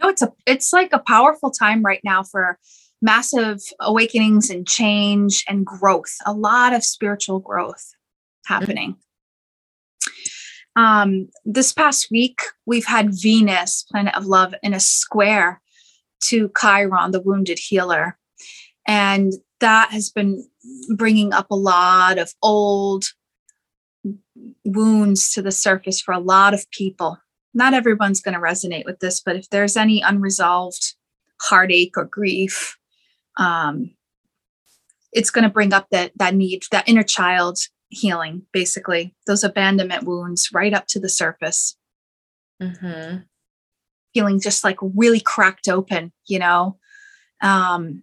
No, 0.02 0.08
it's 0.08 0.22
a 0.22 0.32
it's 0.44 0.72
like 0.72 0.92
a 0.92 0.98
powerful 0.98 1.52
time 1.52 1.84
right 1.84 2.00
now 2.02 2.24
for 2.24 2.58
massive 3.00 3.60
awakenings 3.78 4.50
and 4.50 4.66
change 4.66 5.44
and 5.48 5.64
growth, 5.64 6.16
a 6.26 6.32
lot 6.32 6.72
of 6.72 6.84
spiritual 6.84 7.38
growth 7.38 7.94
happening. 8.46 8.96
Um, 10.76 11.28
this 11.44 11.72
past 11.72 12.08
week, 12.10 12.40
we've 12.66 12.86
had 12.86 13.10
Venus, 13.12 13.84
planet 13.90 14.16
of 14.16 14.26
love, 14.26 14.54
in 14.62 14.74
a 14.74 14.80
square 14.80 15.60
to 16.24 16.50
Chiron, 16.58 17.10
the 17.10 17.20
wounded 17.20 17.58
healer. 17.58 18.18
And 18.86 19.32
that 19.60 19.90
has 19.90 20.10
been 20.10 20.46
bringing 20.96 21.32
up 21.32 21.50
a 21.50 21.56
lot 21.56 22.18
of 22.18 22.32
old 22.42 23.04
wounds 24.64 25.32
to 25.32 25.42
the 25.42 25.52
surface 25.52 26.00
for 26.00 26.12
a 26.12 26.18
lot 26.18 26.54
of 26.54 26.68
people. 26.70 27.18
Not 27.54 27.74
everyone's 27.74 28.20
going 28.20 28.34
to 28.34 28.40
resonate 28.40 28.86
with 28.86 29.00
this, 29.00 29.20
but 29.20 29.36
if 29.36 29.50
there's 29.50 29.76
any 29.76 30.00
unresolved 30.00 30.94
heartache 31.40 31.96
or 31.96 32.04
grief, 32.06 32.76
um, 33.36 33.94
it's 35.12 35.30
going 35.30 35.44
to 35.44 35.50
bring 35.50 35.72
up 35.72 35.88
that 35.90 36.12
that 36.16 36.34
need, 36.34 36.62
that 36.70 36.88
inner 36.88 37.02
child 37.02 37.58
healing, 37.92 38.42
basically 38.52 39.14
those 39.26 39.44
abandonment 39.44 40.04
wounds 40.04 40.50
right 40.52 40.74
up 40.74 40.86
to 40.88 41.00
the 41.00 41.08
surface. 41.08 41.76
Mm-hmm. 42.60 43.18
Feeling 44.14 44.40
just 44.40 44.64
like 44.64 44.76
really 44.80 45.20
cracked 45.20 45.68
open, 45.68 46.12
you 46.26 46.38
know. 46.38 46.78
Um, 47.42 48.02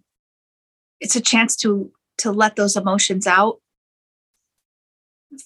it's 1.00 1.16
a 1.16 1.20
chance 1.20 1.56
to 1.56 1.92
to 2.18 2.30
let 2.30 2.56
those 2.56 2.76
emotions 2.76 3.26
out 3.26 3.60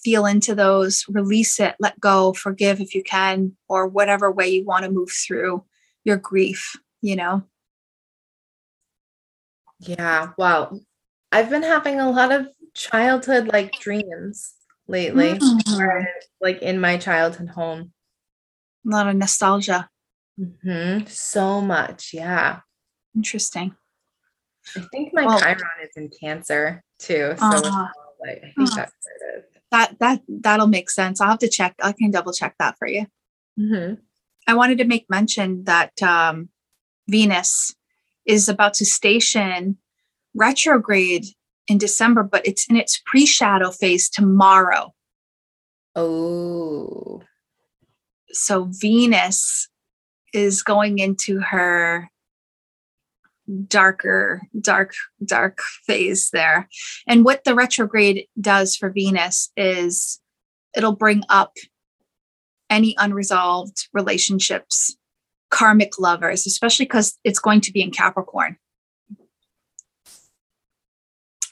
feel 0.03 0.25
into 0.25 0.55
those 0.55 1.05
release 1.07 1.59
it 1.59 1.75
let 1.79 1.99
go 1.99 2.33
forgive 2.33 2.81
if 2.81 2.95
you 2.95 3.03
can 3.03 3.55
or 3.69 3.87
whatever 3.87 4.31
way 4.31 4.49
you 4.49 4.65
want 4.65 4.83
to 4.83 4.91
move 4.91 5.11
through 5.11 5.63
your 6.03 6.17
grief 6.17 6.75
you 7.01 7.15
know 7.15 7.43
yeah. 9.79 10.29
Wow. 10.37 10.79
I've 11.31 11.49
been 11.49 11.63
having 11.63 11.99
a 11.99 12.09
lot 12.09 12.31
of 12.31 12.47
childhood 12.75 13.47
like 13.47 13.73
dreams 13.79 14.53
lately, 14.87 15.33
mm-hmm. 15.33 16.03
like 16.41 16.61
in 16.61 16.79
my 16.79 16.97
childhood 16.97 17.49
home. 17.49 17.91
A 18.85 18.89
lot 18.89 19.07
of 19.07 19.15
nostalgia. 19.15 19.89
Mm-hmm. 20.39 21.07
So 21.07 21.61
much. 21.61 22.11
Yeah. 22.13 22.59
Interesting. 23.15 23.75
I 24.75 24.81
think 24.91 25.13
my 25.13 25.25
well, 25.25 25.39
Chiron 25.39 25.61
is 25.83 25.91
in 25.95 26.09
Cancer 26.19 26.83
too. 26.99 27.33
So 27.37 27.45
uh, 27.45 27.87
like, 28.19 28.43
I 28.43 28.51
think 28.55 28.71
uh, 28.71 28.75
that's 28.75 28.93
where 29.03 29.37
it 29.37 29.39
is. 29.39 29.45
That 29.71 29.99
that 29.99 30.21
that'll 30.27 30.67
make 30.67 30.89
sense. 30.89 31.21
I'll 31.21 31.29
have 31.29 31.39
to 31.39 31.49
check. 31.49 31.75
I 31.81 31.91
can 31.93 32.11
double 32.11 32.33
check 32.33 32.55
that 32.59 32.77
for 32.77 32.87
you. 32.87 33.05
Mm-hmm. 33.59 33.95
I 34.47 34.53
wanted 34.53 34.77
to 34.79 34.85
make 34.85 35.09
mention 35.09 35.63
that 35.63 36.01
um, 36.03 36.49
Venus 37.07 37.75
is 38.25 38.49
about 38.49 38.73
to 38.75 38.85
station 38.85 39.77
retrograde 40.35 41.25
in 41.67 41.77
December, 41.77 42.23
but 42.23 42.45
it's 42.45 42.67
in 42.69 42.75
its 42.75 43.01
pre 43.05 43.25
shadow 43.25 43.71
phase 43.71 44.09
tomorrow. 44.09 44.93
Oh. 45.95 47.21
So 48.31 48.69
Venus 48.69 49.69
is 50.33 50.61
going 50.61 50.99
into 50.99 51.39
her 51.39 52.09
darker, 53.67 54.41
dark, 54.59 54.93
dark 55.23 55.61
phase 55.85 56.31
there. 56.31 56.67
And 57.07 57.23
what 57.23 57.43
the 57.43 57.55
retrograde 57.55 58.27
does 58.39 58.75
for 58.75 58.89
Venus 58.89 59.51
is 59.55 60.19
it'll 60.75 60.95
bring 60.95 61.23
up 61.29 61.53
any 62.69 62.95
unresolved 62.97 63.87
relationships 63.93 64.97
karmic 65.51 65.99
lovers, 65.99 66.45
especially 66.45 66.85
because 66.85 67.17
it's 67.23 67.39
going 67.39 67.61
to 67.61 67.71
be 67.71 67.81
in 67.81 67.91
Capricorn. 67.91 68.57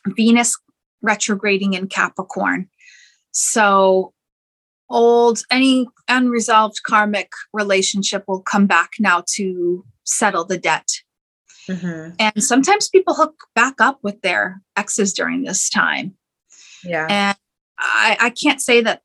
Venus 0.07 0.57
retrograding 1.01 1.73
in 1.73 1.87
Capricorn. 1.87 2.69
So, 3.31 4.13
old, 4.89 5.43
any 5.51 5.87
unresolved 6.07 6.81
karmic 6.83 7.31
relationship 7.53 8.23
will 8.27 8.41
come 8.41 8.67
back 8.67 8.91
now 8.99 9.23
to 9.35 9.85
settle 10.03 10.45
the 10.45 10.57
debt. 10.57 10.87
Mm-hmm. 11.67 12.15
And 12.19 12.43
sometimes 12.43 12.89
people 12.89 13.13
hook 13.13 13.35
back 13.55 13.79
up 13.79 13.99
with 14.03 14.21
their 14.21 14.61
exes 14.75 15.13
during 15.13 15.43
this 15.43 15.69
time. 15.69 16.15
Yeah. 16.83 17.07
And 17.09 17.37
I, 17.79 18.17
I 18.19 18.29
can't 18.31 18.61
say 18.61 18.81
that 18.81 19.01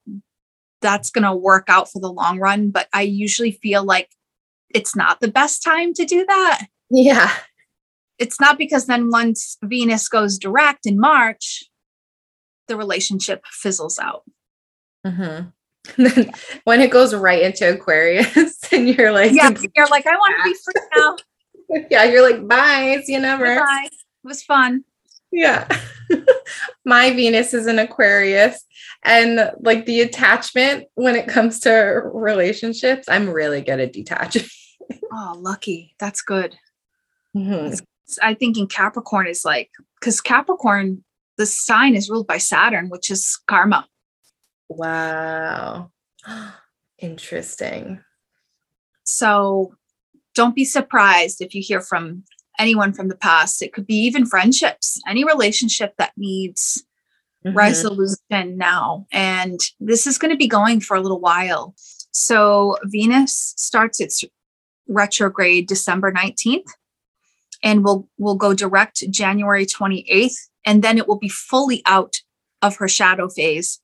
that's 0.81 1.11
going 1.11 1.25
to 1.25 1.35
work 1.35 1.67
out 1.69 1.91
for 1.91 2.01
the 2.01 2.13
long 2.13 2.39
run, 2.39 2.71
but 2.71 2.89
I 2.93 3.03
usually 3.03 3.53
feel 3.53 3.85
like 3.85 4.11
it's 4.71 4.95
not 4.95 5.21
the 5.21 5.29
best 5.29 5.63
time 5.63 5.95
to 5.95 6.05
do 6.05 6.25
that. 6.27 6.67
Yeah. 6.91 7.31
It's 8.19 8.41
not 8.41 8.59
because 8.59 8.87
then 8.87 9.11
once 9.11 9.57
Venus 9.63 10.09
goes 10.09 10.39
direct 10.39 10.87
in 10.87 10.99
March, 10.99 11.65
the 12.67 12.77
relationship 12.77 13.45
fizzles 13.47 13.99
out. 13.99 14.25
Mm-hmm. 15.07 15.49
then 15.97 16.33
when 16.65 16.81
it 16.81 16.91
goes 16.91 17.15
right 17.15 17.43
into 17.43 17.73
Aquarius, 17.73 18.59
and 18.73 18.89
you're 18.89 19.13
like, 19.13 19.33
yeah, 19.33 19.51
you're 19.75 19.89
like, 19.89 20.07
I 20.07 20.15
want 20.15 20.35
to 20.37 20.51
be 20.51 20.57
free 20.65 20.89
now. 21.77 21.87
yeah, 21.91 22.05
you're 22.05 22.29
like, 22.29 22.47
bye, 22.47 23.01
see 23.05 23.15
you 23.15 23.21
never. 23.21 23.57
Bye. 23.57 23.89
It 23.91 24.27
was 24.27 24.43
fun. 24.43 24.85
Yeah. 25.31 25.69
My 26.85 27.13
Venus 27.13 27.53
is 27.53 27.67
an 27.67 27.79
Aquarius. 27.79 28.65
And 29.05 29.53
like 29.61 29.87
the 29.87 30.01
attachment 30.01 30.87
when 30.95 31.17
it 31.17 31.29
comes 31.29 31.61
to 31.61 32.03
relationships, 32.13 33.09
I'm 33.09 33.29
really 33.29 33.61
good 33.61 33.79
at 33.79 33.93
detaching. 33.93 34.45
oh, 35.13 35.37
lucky. 35.39 35.95
That's 35.99 36.23
good. 36.23 36.57
Mm-hmm. 37.37 37.75
I 38.23 38.35
think 38.35 38.57
in 38.57 38.67
Capricorn 38.67 39.27
is 39.27 39.45
like, 39.45 39.71
because 40.01 40.21
Capricorn, 40.21 41.05
the 41.37 41.47
sign 41.47 41.95
is 41.95 42.09
ruled 42.09 42.27
by 42.27 42.39
Saturn, 42.39 42.89
which 42.89 43.11
is 43.11 43.39
karma. 43.47 43.87
Wow. 44.69 45.91
Interesting. 46.99 48.01
So 49.05 49.75
don't 50.35 50.55
be 50.55 50.65
surprised 50.65 51.41
if 51.41 51.55
you 51.55 51.63
hear 51.63 51.81
from 51.81 52.25
anyone 52.59 52.93
from 52.93 53.09
the 53.09 53.17
past. 53.17 53.63
It 53.63 53.73
could 53.73 53.87
be 53.87 53.97
even 53.97 54.27
friendships, 54.27 55.01
any 55.07 55.25
relationship 55.25 55.95
that 55.99 56.13
needs 56.17 56.85
mm-hmm. 57.47 57.57
resolution 57.57 58.57
now. 58.57 59.07
And 59.13 59.61
this 59.81 60.07
is 60.07 60.19
going 60.19 60.33
to 60.33 60.37
be 60.37 60.49
going 60.49 60.81
for 60.81 60.97
a 60.97 61.01
little 61.01 61.21
while. 61.21 61.75
So 62.11 62.77
Venus 62.85 63.55
starts 63.57 64.01
its 64.01 64.25
retrograde 64.89 65.69
December 65.69 66.13
19th 66.13 66.69
and 67.63 67.85
will 67.85 68.09
will 68.19 68.37
go 68.37 68.55
direct 68.55 69.03
January 69.11 69.67
28th 69.67 70.37
and 70.65 70.83
then 70.83 70.99
it 70.99 71.09
will 71.09 71.19
be 71.19 71.29
fully 71.29 71.83
out 71.87 72.17
of 72.63 72.77
her 72.77 72.89
shadow 72.89 73.29
phase 73.29 73.81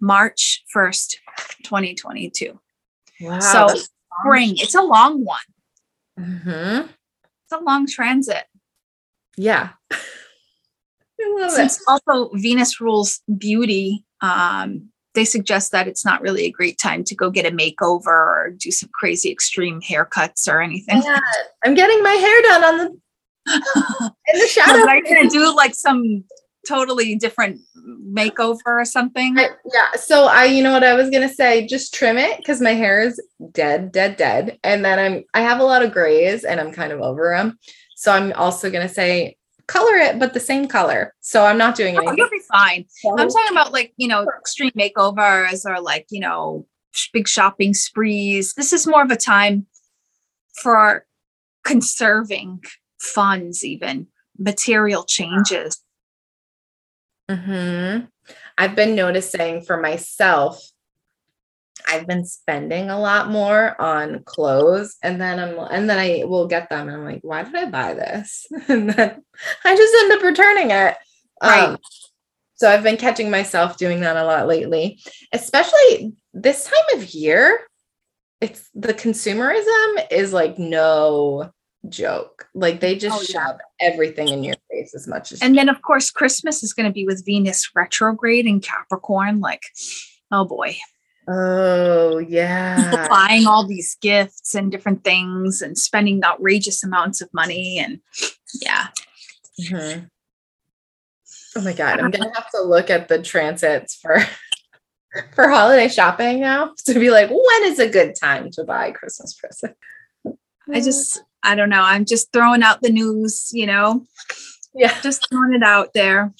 March 0.00 0.64
1st, 0.74 1.16
2022. 1.64 2.58
Wow, 3.20 3.40
so 3.40 3.68
spring, 4.20 4.54
it's 4.56 4.74
a 4.74 4.82
long 4.82 5.24
one. 5.24 5.38
Mm-hmm. 6.18 6.86
It's 6.88 7.52
a 7.52 7.58
long 7.58 7.86
transit. 7.86 8.44
Yeah. 9.36 9.70
I 9.90 11.36
love 11.40 11.50
Since 11.50 11.78
it. 11.78 11.84
also 11.88 12.30
Venus 12.34 12.80
rules 12.80 13.20
beauty, 13.36 14.04
um, 14.20 14.90
they 15.18 15.24
suggest 15.24 15.72
that 15.72 15.88
it's 15.88 16.04
not 16.04 16.22
really 16.22 16.44
a 16.44 16.50
great 16.50 16.78
time 16.78 17.02
to 17.02 17.12
go 17.12 17.28
get 17.28 17.44
a 17.44 17.50
makeover 17.50 18.06
or 18.06 18.54
do 18.56 18.70
some 18.70 18.88
crazy 18.94 19.32
extreme 19.32 19.80
haircuts 19.80 20.46
or 20.46 20.62
anything. 20.62 21.02
Yeah, 21.02 21.18
I'm 21.64 21.74
getting 21.74 22.00
my 22.04 22.12
hair 22.12 22.42
done 22.42 22.64
on 22.64 22.78
the 22.78 24.12
in 24.32 24.38
the 24.38 24.46
shadow. 24.48 24.86
Are 24.86 24.96
you 24.96 25.02
gonna 25.02 25.28
do 25.28 25.52
like 25.56 25.74
some 25.74 26.22
totally 26.68 27.16
different 27.16 27.60
makeover 27.76 28.60
or 28.66 28.84
something? 28.84 29.36
I, 29.36 29.48
yeah. 29.74 29.90
So 29.96 30.26
I, 30.26 30.44
you 30.44 30.62
know 30.62 30.72
what 30.72 30.84
I 30.84 30.94
was 30.94 31.10
gonna 31.10 31.28
say, 31.28 31.66
just 31.66 31.92
trim 31.92 32.16
it 32.16 32.36
because 32.36 32.60
my 32.60 32.74
hair 32.74 33.00
is 33.00 33.20
dead, 33.50 33.90
dead, 33.90 34.16
dead, 34.16 34.60
and 34.62 34.84
then 34.84 35.00
I'm 35.00 35.24
I 35.34 35.40
have 35.40 35.58
a 35.58 35.64
lot 35.64 35.82
of 35.82 35.90
grays 35.90 36.44
and 36.44 36.60
I'm 36.60 36.70
kind 36.70 36.92
of 36.92 37.00
over 37.00 37.34
them. 37.36 37.58
So 37.96 38.12
I'm 38.12 38.32
also 38.34 38.70
gonna 38.70 38.88
say 38.88 39.36
color 39.68 39.94
it, 39.96 40.18
but 40.18 40.34
the 40.34 40.40
same 40.40 40.66
color. 40.66 41.14
So 41.20 41.44
I'm 41.44 41.58
not 41.58 41.76
doing 41.76 41.96
anything. 41.96 42.08
Oh, 42.08 42.14
you'll 42.16 42.30
be 42.30 42.42
fine. 42.50 42.86
I'm 43.06 43.28
talking 43.28 43.52
about 43.52 43.72
like 43.72 43.92
you 43.96 44.08
know 44.08 44.26
extreme 44.40 44.72
makeovers 44.72 45.64
or 45.64 45.80
like 45.80 46.06
you 46.10 46.20
know 46.20 46.66
big 47.12 47.28
shopping 47.28 47.74
sprees. 47.74 48.54
This 48.54 48.72
is 48.72 48.86
more 48.86 49.02
of 49.02 49.10
a 49.10 49.16
time 49.16 49.66
for 50.60 51.06
conserving 51.64 52.64
funds, 52.98 53.64
even 53.64 54.08
material 54.38 55.04
changes. 55.04 55.80
Hmm. 57.30 58.06
I've 58.56 58.74
been 58.74 58.94
noticing 58.94 59.60
for 59.60 59.76
myself. 59.76 60.60
I've 61.86 62.06
been 62.06 62.24
spending 62.24 62.90
a 62.90 62.98
lot 62.98 63.30
more 63.30 63.80
on 63.80 64.22
clothes, 64.24 64.96
and 65.02 65.20
then 65.20 65.38
I'm, 65.38 65.58
and 65.70 65.88
then 65.88 65.98
I 65.98 66.24
will 66.24 66.46
get 66.46 66.68
them, 66.70 66.88
and 66.88 66.96
I'm 66.96 67.04
like, 67.04 67.20
why 67.22 67.42
did 67.42 67.54
I 67.54 67.66
buy 67.66 67.94
this? 67.94 68.46
and 68.68 68.90
then 68.90 69.22
I 69.64 69.76
just 69.76 69.94
end 70.02 70.12
up 70.12 70.22
returning 70.22 70.70
it. 70.70 70.96
Right. 71.42 71.68
Um, 71.68 71.78
so 72.54 72.68
I've 72.68 72.82
been 72.82 72.96
catching 72.96 73.30
myself 73.30 73.76
doing 73.76 74.00
that 74.00 74.16
a 74.16 74.24
lot 74.24 74.48
lately, 74.48 75.00
especially 75.32 76.12
this 76.34 76.64
time 76.64 76.98
of 77.00 77.14
year. 77.14 77.60
It's 78.40 78.68
the 78.74 78.94
consumerism 78.94 80.06
is 80.10 80.32
like 80.32 80.58
no 80.58 81.50
joke. 81.88 82.48
Like 82.54 82.80
they 82.80 82.96
just 82.96 83.20
oh, 83.20 83.24
shove 83.24 83.56
yeah. 83.80 83.88
everything 83.88 84.28
in 84.28 84.44
your 84.44 84.56
face 84.70 84.94
as 84.94 85.06
much 85.06 85.32
as. 85.32 85.40
And 85.40 85.56
then, 85.56 85.68
of 85.68 85.82
course, 85.82 86.10
Christmas 86.10 86.62
is 86.62 86.72
going 86.72 86.86
to 86.86 86.92
be 86.92 87.04
with 87.04 87.24
Venus 87.24 87.70
retrograde 87.74 88.46
in 88.46 88.60
Capricorn. 88.60 89.40
Like, 89.40 89.62
oh 90.30 90.44
boy. 90.44 90.76
Oh, 91.30 92.18
yeah. 92.18 93.06
buying 93.08 93.46
all 93.46 93.66
these 93.66 93.96
gifts 94.00 94.54
and 94.54 94.72
different 94.72 95.04
things 95.04 95.60
and 95.60 95.76
spending 95.76 96.24
outrageous 96.24 96.82
amounts 96.82 97.20
of 97.20 97.28
money. 97.34 97.78
And 97.78 98.00
yeah. 98.62 98.86
Mm-hmm. 99.60 100.04
Oh 101.56 101.60
my 101.60 101.72
God. 101.72 102.00
I'm 102.00 102.10
going 102.10 102.22
to 102.28 102.34
have 102.34 102.50
to 102.52 102.62
look 102.62 102.88
at 102.90 103.08
the 103.08 103.20
transits 103.22 103.94
for. 103.94 104.22
For 105.34 105.48
holiday 105.48 105.88
shopping 105.88 106.40
now 106.40 106.74
to 106.84 106.94
be 106.94 107.10
like, 107.10 107.30
when 107.30 107.62
is 107.64 107.78
a 107.78 107.88
good 107.88 108.14
time 108.14 108.50
to 108.52 108.62
buy 108.62 108.92
Christmas 108.92 109.32
present? 109.34 109.74
I 110.70 110.80
just 110.80 111.22
I 111.42 111.54
don't 111.54 111.70
know. 111.70 111.82
I'm 111.82 112.04
just 112.04 112.30
throwing 112.30 112.62
out 112.62 112.82
the 112.82 112.90
news, 112.90 113.50
you 113.52 113.66
know. 113.66 114.04
Yeah. 114.74 115.00
Just 115.00 115.26
throwing 115.30 115.54
it 115.54 115.62
out 115.62 115.94
there. 115.94 116.34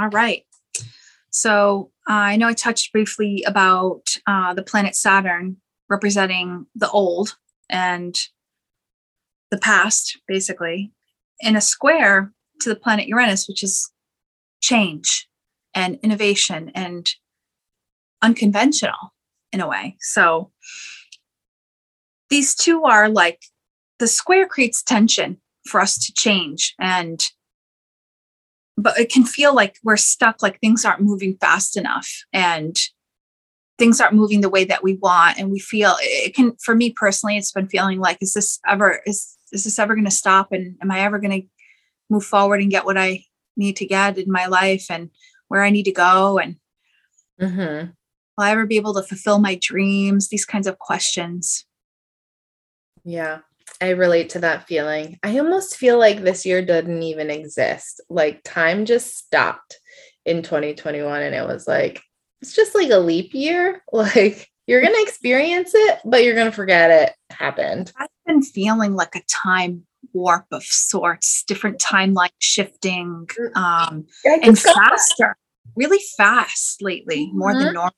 All 0.00 0.08
right. 0.08 0.44
So 1.30 1.90
I 2.06 2.36
know 2.36 2.48
I 2.48 2.54
touched 2.54 2.92
briefly 2.92 3.42
about 3.46 4.02
uh, 4.26 4.54
the 4.54 4.62
planet 4.62 4.94
Saturn 4.94 5.56
representing 5.88 6.66
the 6.74 6.90
old 6.90 7.36
and 7.68 8.16
the 9.50 9.58
past, 9.58 10.18
basically, 10.26 10.92
in 11.40 11.56
a 11.56 11.60
square 11.60 12.32
to 12.60 12.68
the 12.68 12.76
planet 12.76 13.08
Uranus, 13.08 13.48
which 13.48 13.62
is 13.62 13.90
change 14.60 15.28
and 15.74 15.98
innovation 16.02 16.70
and 16.74 17.10
unconventional 18.22 19.14
in 19.52 19.60
a 19.60 19.68
way. 19.68 19.96
So 20.00 20.50
these 22.30 22.54
two 22.54 22.82
are 22.84 23.08
like 23.08 23.40
the 23.98 24.08
square 24.08 24.46
creates 24.46 24.82
tension 24.82 25.38
for 25.66 25.80
us 25.80 25.98
to 25.98 26.12
change 26.12 26.74
and 26.80 27.24
but 28.76 28.98
it 28.98 29.10
can 29.10 29.24
feel 29.24 29.54
like 29.54 29.78
we're 29.82 29.96
stuck 29.96 30.42
like 30.42 30.60
things 30.60 30.84
aren't 30.84 31.00
moving 31.00 31.36
fast 31.40 31.76
enough 31.76 32.08
and 32.32 32.78
things 33.78 34.00
aren't 34.00 34.14
moving 34.14 34.40
the 34.40 34.50
way 34.50 34.64
that 34.64 34.82
we 34.82 34.94
want. 34.94 35.38
And 35.38 35.50
we 35.50 35.58
feel 35.58 35.94
it 36.00 36.34
can 36.34 36.56
for 36.62 36.74
me 36.74 36.92
personally 36.92 37.36
it's 37.36 37.52
been 37.52 37.68
feeling 37.68 38.00
like 38.00 38.18
is 38.20 38.34
this 38.34 38.58
ever 38.66 39.00
is 39.06 39.36
is 39.52 39.64
this 39.64 39.78
ever 39.78 39.94
going 39.94 40.04
to 40.04 40.10
stop? 40.10 40.52
And 40.52 40.76
am 40.82 40.90
i 40.90 41.00
ever 41.00 41.18
going 41.18 41.42
to 41.42 41.48
move 42.10 42.24
forward 42.24 42.60
and 42.60 42.70
get 42.70 42.84
what 42.84 42.98
i 42.98 43.24
need 43.56 43.76
to 43.76 43.86
get 43.86 44.18
in 44.18 44.30
my 44.30 44.46
life 44.46 44.86
and 44.90 45.10
where 45.48 45.62
i 45.62 45.70
need 45.70 45.84
to 45.84 45.92
go? 45.92 46.38
And 46.38 46.56
mm-hmm. 47.40 47.86
will 48.36 48.44
i 48.44 48.50
ever 48.50 48.66
be 48.66 48.76
able 48.76 48.94
to 48.94 49.02
fulfill 49.02 49.38
my 49.38 49.58
dreams? 49.60 50.28
These 50.28 50.44
kinds 50.44 50.66
of 50.66 50.78
questions. 50.78 51.64
Yeah 53.04 53.38
I 53.80 53.90
relate 53.90 54.30
to 54.30 54.38
that 54.40 54.66
feeling. 54.66 55.18
I 55.22 55.38
almost 55.38 55.76
feel 55.76 55.98
like 55.98 56.22
this 56.22 56.46
year 56.46 56.64
doesn't 56.64 57.02
even 57.02 57.30
exist. 57.30 58.00
Like 58.08 58.42
time 58.44 58.84
just 58.84 59.16
stopped 59.16 59.78
in 60.24 60.42
2021 60.42 61.22
and 61.22 61.34
it 61.34 61.46
was 61.46 61.68
like 61.68 62.02
it's 62.42 62.54
just 62.54 62.74
like 62.74 62.90
a 62.90 62.98
leap 62.98 63.34
year. 63.34 63.82
Like 63.92 64.50
you're 64.66 64.80
going 64.80 64.94
to 64.94 65.02
experience 65.02 65.70
it, 65.74 66.00
but 66.04 66.24
you're 66.24 66.34
going 66.34 66.50
to 66.50 66.56
forget 66.56 66.90
it 66.90 67.14
happened. 67.30 67.92
I've 67.98 68.08
been 68.26 68.42
feeling 68.42 68.94
like 68.94 69.14
a 69.14 69.22
time 69.28 69.86
warp 70.12 70.46
of 70.50 70.64
sorts, 70.64 71.44
different 71.44 71.78
timeline 71.78 72.30
shifting 72.38 73.28
mm. 73.38 73.56
um 73.56 74.06
and 74.24 74.58
faster. 74.58 75.36
Really 75.76 76.02
fast 76.16 76.82
lately, 76.82 77.30
more 77.32 77.50
mm-hmm. 77.52 77.64
than 77.64 77.74
normal. 77.74 77.92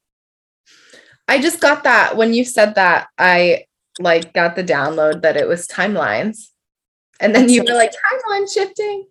I 1.29 1.41
just 1.41 1.61
got 1.61 1.85
that 1.85 2.17
when 2.17 2.35
you 2.35 2.45
said 2.45 2.75
that. 2.75 3.09
I 3.19 3.65
like 3.99 4.33
got 4.33 4.57
the 4.57 4.65
download 4.65 5.23
that 5.23 5.37
it 5.37 5.49
was 5.49 5.67
timelines. 5.67 6.49
And 7.21 7.35
then 7.35 7.49
you 7.49 7.65
were 7.65 7.75
like 7.75 7.93
timeline 7.93 8.53
shifting. 8.53 9.07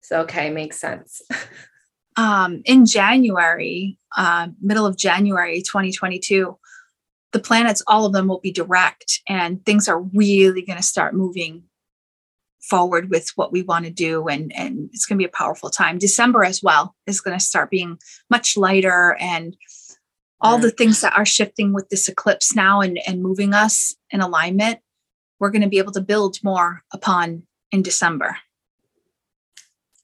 So 0.00 0.20
okay, 0.22 0.50
makes 0.50 0.78
sense. 0.78 1.22
um, 2.16 2.62
in 2.64 2.86
January, 2.86 3.98
uh, 4.16 4.48
middle 4.60 4.86
of 4.86 4.96
January 4.96 5.62
2022, 5.62 6.58
the 7.32 7.38
planets, 7.40 7.82
all 7.86 8.04
of 8.06 8.12
them 8.12 8.28
will 8.28 8.40
be 8.40 8.52
direct, 8.52 9.20
and 9.28 9.64
things 9.64 9.88
are 9.88 10.00
really 10.00 10.62
going 10.62 10.76
to 10.76 10.82
start 10.82 11.14
moving 11.14 11.64
forward 12.68 13.10
with 13.10 13.30
what 13.36 13.52
we 13.52 13.62
want 13.62 13.84
to 13.84 13.90
do 13.90 14.26
and 14.26 14.50
and 14.56 14.88
it's 14.92 15.04
going 15.04 15.18
to 15.18 15.22
be 15.22 15.26
a 15.26 15.36
powerful 15.36 15.68
time 15.68 15.98
december 15.98 16.42
as 16.42 16.62
well 16.62 16.94
is 17.06 17.20
going 17.20 17.36
to 17.38 17.44
start 17.44 17.70
being 17.70 17.98
much 18.30 18.56
lighter 18.56 19.18
and 19.20 19.54
all 20.40 20.58
the 20.58 20.70
things 20.70 21.00
that 21.00 21.16
are 21.16 21.24
shifting 21.24 21.72
with 21.72 21.88
this 21.88 22.08
eclipse 22.08 22.54
now 22.54 22.80
and, 22.80 22.98
and 23.06 23.22
moving 23.22 23.54
us 23.54 23.94
in 24.10 24.20
alignment, 24.20 24.78
we're 25.38 25.50
going 25.50 25.62
to 25.62 25.68
be 25.68 25.78
able 25.78 25.92
to 25.92 26.00
build 26.00 26.36
more 26.42 26.82
upon 26.92 27.44
in 27.72 27.82
December. 27.82 28.36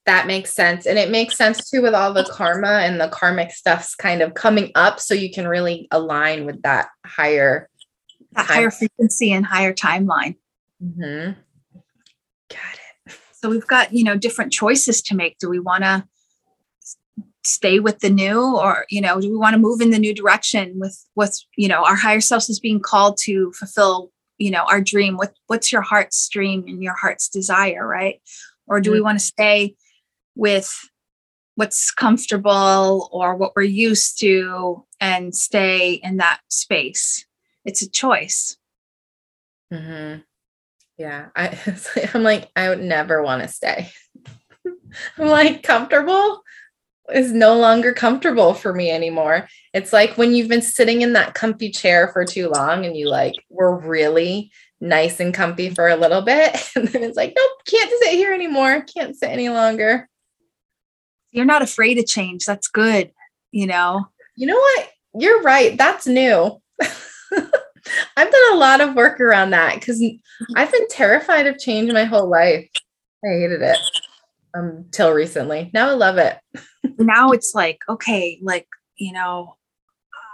That 0.07 0.27
makes 0.27 0.55
sense. 0.55 0.87
And 0.87 0.99
it 0.99 1.11
makes 1.11 1.37
sense 1.37 1.71
too 1.71 1.83
with 1.83 1.95
all 1.95 2.13
the 2.13 2.25
karma 2.25 2.81
and 2.81 3.01
the 3.01 3.09
karmic 3.09 3.51
stuff's 3.53 3.95
kind 3.95 4.23
of 4.23 4.35
coming 4.35 4.73
up. 4.75 4.99
So 4.99 5.15
you 5.15 5.31
can 5.31 5.47
really 5.47 5.89
align 5.91 6.47
with 6.47 6.63
that 6.63 6.89
higher, 7.07 7.69
that 8.33 8.47
higher 8.47 8.71
frequency 8.71 9.31
and 9.31 9.45
higher 9.45 9.75
timeline. 9.75 10.37
Mm-hmm. 10.83 11.33
Got 12.49 12.75
it. 13.07 13.15
So 13.35 13.51
we've 13.51 13.67
got, 13.67 13.93
you 13.93 14.05
know, 14.05 14.17
different 14.17 14.53
choices 14.53 15.03
to 15.03 15.15
make. 15.15 15.39
Do 15.39 15.49
we 15.49 15.61
want 15.61 15.85
to 15.85 16.05
stay 17.45 17.81
with 17.81 18.01
the 18.01 18.11
new 18.11 18.57
or, 18.57 18.85
you 18.91 19.01
know, 19.01 19.21
do 19.21 19.31
we 19.31 19.37
want 19.37 19.55
to 19.55 19.59
move 19.59 19.81
in 19.81 19.91
the 19.91 19.99
new 19.99 20.15
direction 20.15 20.79
with 20.79 21.05
what's, 21.15 21.47
you 21.57 21.69
know, 21.69 21.85
our 21.85 21.97
higher 21.97 22.21
selves 22.21 22.51
is 22.51 22.61
being 22.61 22.81
called 22.81 23.17
to 23.19 23.53
fulfill, 23.53 24.11
you 24.39 24.51
know, 24.51 24.65
our 24.65 24.81
dream? 24.81 25.17
What 25.17 25.35
what's 25.47 25.73
your 25.73 25.83
heart's 25.83 26.29
dream 26.29 26.65
and 26.67 26.83
your 26.83 26.95
heart's 26.95 27.29
desire, 27.29 27.87
right? 27.87 28.21
Or 28.67 28.81
do 28.81 28.91
mm-hmm. 28.91 28.95
we 28.95 29.01
want 29.01 29.19
to 29.19 29.25
stay 29.25 29.75
with 30.35 30.73
what's 31.55 31.91
comfortable 31.91 33.09
or 33.13 33.37
what 33.37 33.53
we're 33.55 33.63
used 33.63 34.19
to 34.21 34.85
and 35.01 35.35
stay 35.35 35.95
in 35.95 36.19
that 36.19 36.41
space. 36.49 37.27
It's 37.65 37.83
a 37.83 37.91
choice. 37.91 38.57
Mm-hmm. 39.73 40.21
Yeah, 40.97 41.27
I, 41.37 41.59
I'm 42.15 42.23
like, 42.23 42.51
I 42.57 42.69
would 42.69 42.83
never 42.83 43.23
want 43.23 43.43
to 43.43 43.49
stay. 43.49 43.91
I'm 45.19 45.29
like, 45.29 45.63
comfortable 45.63 46.43
is 47.13 47.33
no 47.33 47.57
longer 47.57 47.93
comfortable 47.93 48.55
for 48.55 48.73
me 48.73 48.91
anymore. 48.91 49.49
It's 49.73 49.93
like 49.93 50.17
when 50.17 50.35
you've 50.35 50.49
been 50.49 50.63
sitting 50.63 51.03
in 51.03 51.13
that 51.15 51.35
comfy 51.35 51.71
chair 51.71 52.09
for 52.09 52.25
too 52.25 52.49
long 52.49 52.87
and 52.87 52.97
you 52.97 53.09
like 53.09 53.35
were 53.49 53.79
really 53.79 54.51
nice 54.81 55.21
and 55.21 55.35
comfy 55.35 55.71
for 55.71 55.89
a 55.89 55.97
little 55.97 56.23
bit. 56.23 56.57
And 56.77 56.89
then 56.89 57.03
it's 57.03 57.17
like, 57.17 57.35
nope, 57.37 57.51
can't 57.67 57.91
sit 58.03 58.13
here 58.13 58.33
anymore. 58.33 58.83
Can't 58.83 59.17
sit 59.17 59.31
any 59.31 59.49
longer 59.49 60.09
you're 61.33 61.45
not 61.45 61.63
afraid 61.63 61.99
of 61.99 62.07
change. 62.07 62.45
That's 62.45 62.69
good, 62.69 63.13
you 63.53 63.67
know. 63.67 64.07
You 64.37 64.47
know 64.47 64.57
what? 64.57 64.89
You're 65.15 65.43
right. 65.43 65.77
That's 65.77 66.07
new. 66.07 66.61
I've 68.17 68.31
done 68.31 68.53
a 68.53 68.57
lot 68.57 68.81
of 68.81 68.95
work 68.95 69.21
around 69.21 69.51
that 69.51 69.75
because 69.75 70.03
I've 70.55 70.73
been 70.73 70.89
terrified 70.89 71.47
of 71.47 71.59
change 71.59 71.93
my 71.93 72.05
whole 72.05 72.29
life. 72.29 72.69
I 73.25 73.29
hated 73.29 73.63
it 73.63 73.79
until 74.55 75.09
um, 75.09 75.15
recently. 75.15 75.71
Now 75.73 75.91
I 75.91 75.93
love 75.93 76.19
it. 76.19 76.39
now 76.99 77.31
it's 77.31 77.55
like, 77.55 77.81
okay, 77.89 78.39
like, 78.43 78.67
you 78.97 79.13
know, 79.13 79.57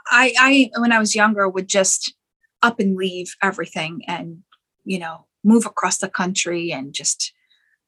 I 0.09 0.33
I 0.39 0.71
when 0.81 0.93
I 0.93 0.99
was 0.99 1.15
younger 1.15 1.49
would 1.49 1.69
just 1.69 2.15
up 2.63 2.81
and 2.81 2.97
leave 2.97 3.35
everything 3.43 4.03
and, 4.07 4.39
you 4.85 4.99
know, 4.99 5.27
move 5.45 5.67
across 5.67 5.99
the 5.99 6.09
country 6.09 6.73
and 6.73 6.93
just 6.93 7.33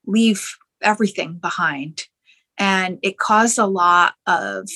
leave 0.07 0.57
everything 0.83 1.35
behind 1.35 2.05
and 2.59 2.99
it 3.03 3.19
caused 3.19 3.59
a 3.59 3.67
lot 3.67 4.15
of 4.27 4.69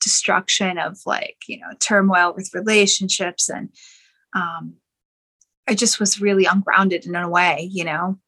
destruction 0.00 0.78
of 0.78 0.98
like 1.06 1.36
you 1.46 1.58
know 1.58 1.68
turmoil 1.80 2.34
with 2.34 2.52
relationships 2.52 3.48
and 3.48 3.70
um 4.34 4.74
i 5.66 5.74
just 5.74 5.98
was 5.98 6.20
really 6.20 6.44
ungrounded 6.44 7.06
in 7.06 7.14
a 7.14 7.28
way 7.28 7.68
you 7.72 7.84
know 7.84 8.18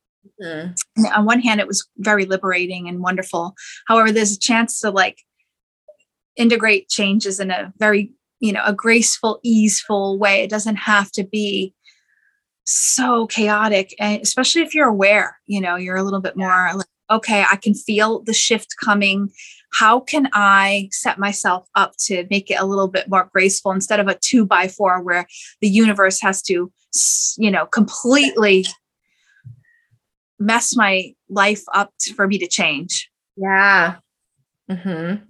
mm-hmm. 0.43 1.07
on 1.07 1.25
one 1.25 1.41
hand 1.41 1.61
it 1.61 1.67
was 1.67 1.87
very 1.99 2.25
liberating 2.25 2.89
and 2.89 3.01
wonderful 3.01 3.55
however 3.89 4.12
there's 4.12 4.33
a 4.33 4.39
chance 4.39 4.81
to 4.81 4.91
like 4.91 5.23
integrate 6.37 6.89
changes 6.89 7.41
in 7.41 7.51
a 7.51 7.73
very 7.79 8.12
you 8.41 8.53
know 8.53 8.62
a 8.65 8.73
graceful 8.73 9.41
easeful 9.43 10.19
way 10.19 10.43
it 10.43 10.51
doesn't 10.51 10.77
have 10.77 11.11
to 11.11 11.25
be 11.25 11.73
so 12.65 13.27
chaotic 13.27 13.95
and 14.01 14.21
especially 14.23 14.62
if 14.62 14.75
you're 14.75 14.89
aware 14.89 15.39
you 15.47 15.61
know 15.61 15.77
you're 15.77 15.97
a 15.97 16.03
little 16.03 16.21
bit 16.21 16.37
more 16.37 16.71
like 16.75 16.87
okay, 17.11 17.45
I 17.51 17.57
can 17.57 17.75
feel 17.75 18.23
the 18.23 18.35
shift 18.35 18.75
coming. 18.83 19.31
How 19.73 20.01
can 20.01 20.29
I 20.33 20.89
set 20.93 21.19
myself 21.19 21.69
up 21.75 21.93
to 22.07 22.27
make 22.31 22.51
it 22.51 22.61
a 22.61 22.67
little 22.67 22.89
bit 22.89 23.09
more 23.09 23.29
graceful 23.33 23.73
instead 23.73 24.01
of 24.01 24.09
a 24.09 24.19
two 24.21 24.47
by 24.47 24.69
four 24.69 25.03
where 25.03 25.27
the 25.61 25.69
universe 25.69 26.21
has 26.21 26.43
to, 26.43 26.73
you 27.39 27.51
know, 27.51 27.67
completely 27.67 28.67
mess 30.38 30.77
my 30.77 31.14
life 31.29 31.62
up 31.72 31.92
for 32.14 32.27
me 32.27 32.38
to 32.38 32.46
change? 32.46 33.11
Yeah. 33.37 33.96
Mm-hmm. 34.70 35.25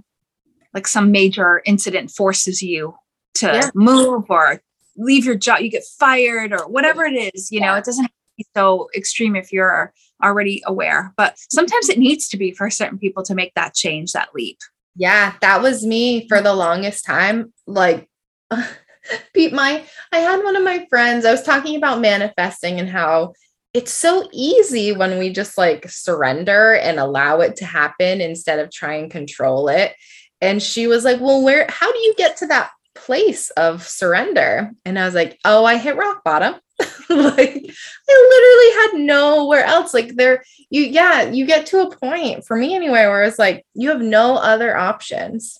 Like 0.74 0.86
some 0.86 1.10
major 1.10 1.62
incident 1.64 2.10
forces 2.10 2.62
you 2.62 2.94
to 3.34 3.46
yeah. 3.46 3.70
move 3.74 4.24
or 4.28 4.60
leave 4.96 5.24
your 5.24 5.36
job, 5.36 5.60
you 5.60 5.70
get 5.70 5.84
fired 5.98 6.52
or 6.52 6.68
whatever 6.68 7.04
it 7.04 7.34
is, 7.34 7.52
you 7.52 7.60
know, 7.60 7.74
it 7.74 7.84
doesn't 7.84 8.10
be 8.36 8.46
so 8.54 8.88
extreme 8.94 9.36
if 9.36 9.52
you're 9.52 9.92
already 10.22 10.62
aware, 10.66 11.12
but 11.16 11.34
sometimes 11.50 11.88
it 11.88 11.98
needs 11.98 12.28
to 12.28 12.36
be 12.36 12.52
for 12.52 12.70
certain 12.70 12.98
people 12.98 13.22
to 13.22 13.34
make 13.34 13.52
that 13.54 13.74
change, 13.74 14.12
that 14.12 14.30
leap. 14.34 14.58
Yeah, 14.94 15.34
that 15.42 15.60
was 15.60 15.84
me 15.84 16.26
for 16.28 16.40
the 16.40 16.54
longest 16.54 17.04
time. 17.04 17.52
Like, 17.66 18.08
Pete, 19.34 19.52
my, 19.52 19.84
I 20.12 20.18
had 20.18 20.42
one 20.42 20.56
of 20.56 20.62
my 20.62 20.86
friends, 20.88 21.24
I 21.24 21.30
was 21.30 21.42
talking 21.42 21.76
about 21.76 22.00
manifesting 22.00 22.80
and 22.80 22.88
how 22.88 23.34
it's 23.76 23.92
so 23.92 24.26
easy 24.32 24.92
when 24.92 25.18
we 25.18 25.30
just 25.30 25.58
like 25.58 25.86
surrender 25.90 26.76
and 26.76 26.98
allow 26.98 27.40
it 27.40 27.56
to 27.56 27.66
happen 27.66 28.22
instead 28.22 28.58
of 28.58 28.70
try 28.70 28.94
and 28.94 29.10
control 29.10 29.68
it. 29.68 29.94
And 30.40 30.62
she 30.62 30.86
was 30.86 31.04
like, 31.04 31.20
Well, 31.20 31.42
where, 31.42 31.66
how 31.68 31.92
do 31.92 31.98
you 31.98 32.14
get 32.16 32.38
to 32.38 32.46
that 32.46 32.70
place 32.94 33.50
of 33.50 33.86
surrender? 33.86 34.72
And 34.86 34.98
I 34.98 35.04
was 35.04 35.14
like, 35.14 35.38
Oh, 35.44 35.66
I 35.66 35.76
hit 35.76 35.96
rock 35.96 36.24
bottom. 36.24 36.54
like 36.80 37.70
I 38.08 38.88
literally 38.88 38.98
had 38.98 39.06
nowhere 39.06 39.64
else. 39.64 39.92
Like 39.92 40.14
there, 40.14 40.42
you 40.70 40.80
yeah, 40.80 41.24
you 41.24 41.44
get 41.44 41.66
to 41.66 41.80
a 41.80 41.94
point 41.94 42.46
for 42.46 42.56
me 42.56 42.74
anyway, 42.74 43.06
where 43.06 43.24
it's 43.24 43.38
like 43.38 43.66
you 43.74 43.90
have 43.90 44.00
no 44.00 44.36
other 44.36 44.74
options. 44.74 45.58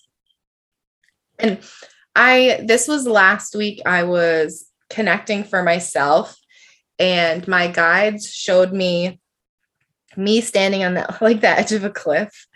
And 1.39 1.59
I 2.15 2.63
this 2.65 2.89
was 2.89 3.07
last 3.07 3.55
week, 3.55 3.83
I 3.85 4.05
was 4.05 4.71
connecting 4.89 5.45
for 5.45 5.63
myself, 5.63 6.35
and 6.99 7.47
my 7.47 7.67
guides 7.69 8.33
showed 8.33 8.73
me 8.73 9.21
me 10.17 10.41
standing 10.41 10.85
on 10.85 10.95
that 10.95 11.21
like 11.23 11.41
the 11.41 11.49
edge 11.49 11.73
of 11.73 11.85
a 11.85 11.91
cliff 11.91 12.47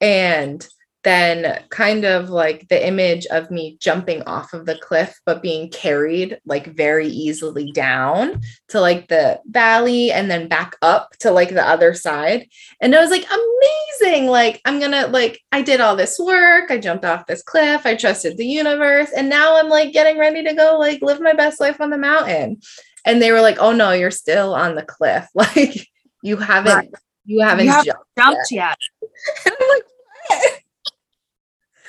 and 0.00 0.66
then 1.04 1.62
kind 1.70 2.04
of 2.04 2.28
like 2.28 2.66
the 2.68 2.86
image 2.86 3.24
of 3.26 3.50
me 3.50 3.78
jumping 3.80 4.20
off 4.24 4.52
of 4.52 4.66
the 4.66 4.76
cliff 4.76 5.18
but 5.24 5.40
being 5.40 5.70
carried 5.70 6.38
like 6.44 6.66
very 6.74 7.06
easily 7.06 7.70
down 7.72 8.40
to 8.68 8.80
like 8.80 9.06
the 9.08 9.40
valley 9.46 10.10
and 10.10 10.28
then 10.28 10.48
back 10.48 10.76
up 10.82 11.16
to 11.18 11.30
like 11.30 11.50
the 11.50 11.66
other 11.66 11.94
side. 11.94 12.48
And 12.80 12.94
i 12.94 13.00
was 13.00 13.10
like 13.10 13.26
amazing! 13.26 14.26
Like 14.26 14.60
i'm 14.64 14.80
gonna 14.80 15.06
like 15.06 15.40
i 15.52 15.62
did 15.62 15.80
all 15.80 15.96
this 15.96 16.18
work 16.18 16.70
i 16.70 16.78
jumped 16.78 17.04
off 17.04 17.26
this 17.26 17.42
cliff 17.42 17.82
i 17.84 17.94
trusted 17.94 18.36
the 18.36 18.46
universe 18.46 19.10
and 19.16 19.28
now 19.28 19.58
i'm 19.58 19.68
like 19.68 19.92
getting 19.92 20.18
ready 20.18 20.42
to 20.44 20.54
go 20.54 20.78
like 20.78 21.00
live 21.02 21.20
my 21.20 21.32
best 21.32 21.60
life 21.60 21.80
on 21.80 21.90
the 21.90 21.98
mountain 21.98 22.60
and 23.08 23.20
they 23.20 23.32
were 23.32 23.40
like 23.40 23.56
oh 23.58 23.72
no 23.72 23.90
you're 23.90 24.10
still 24.10 24.54
on 24.54 24.74
the 24.74 24.84
cliff 24.84 25.26
like 25.34 25.88
you 26.22 26.36
haven't 26.36 26.74
right. 26.74 26.90
you 27.24 27.40
haven't 27.40 27.66
you 27.66 27.72
jumped, 27.72 28.04
jumped 28.16 28.52
yet, 28.52 28.78
yet. 29.02 29.12
i'm 29.46 29.68
like 29.68 29.82
what? 30.28 30.62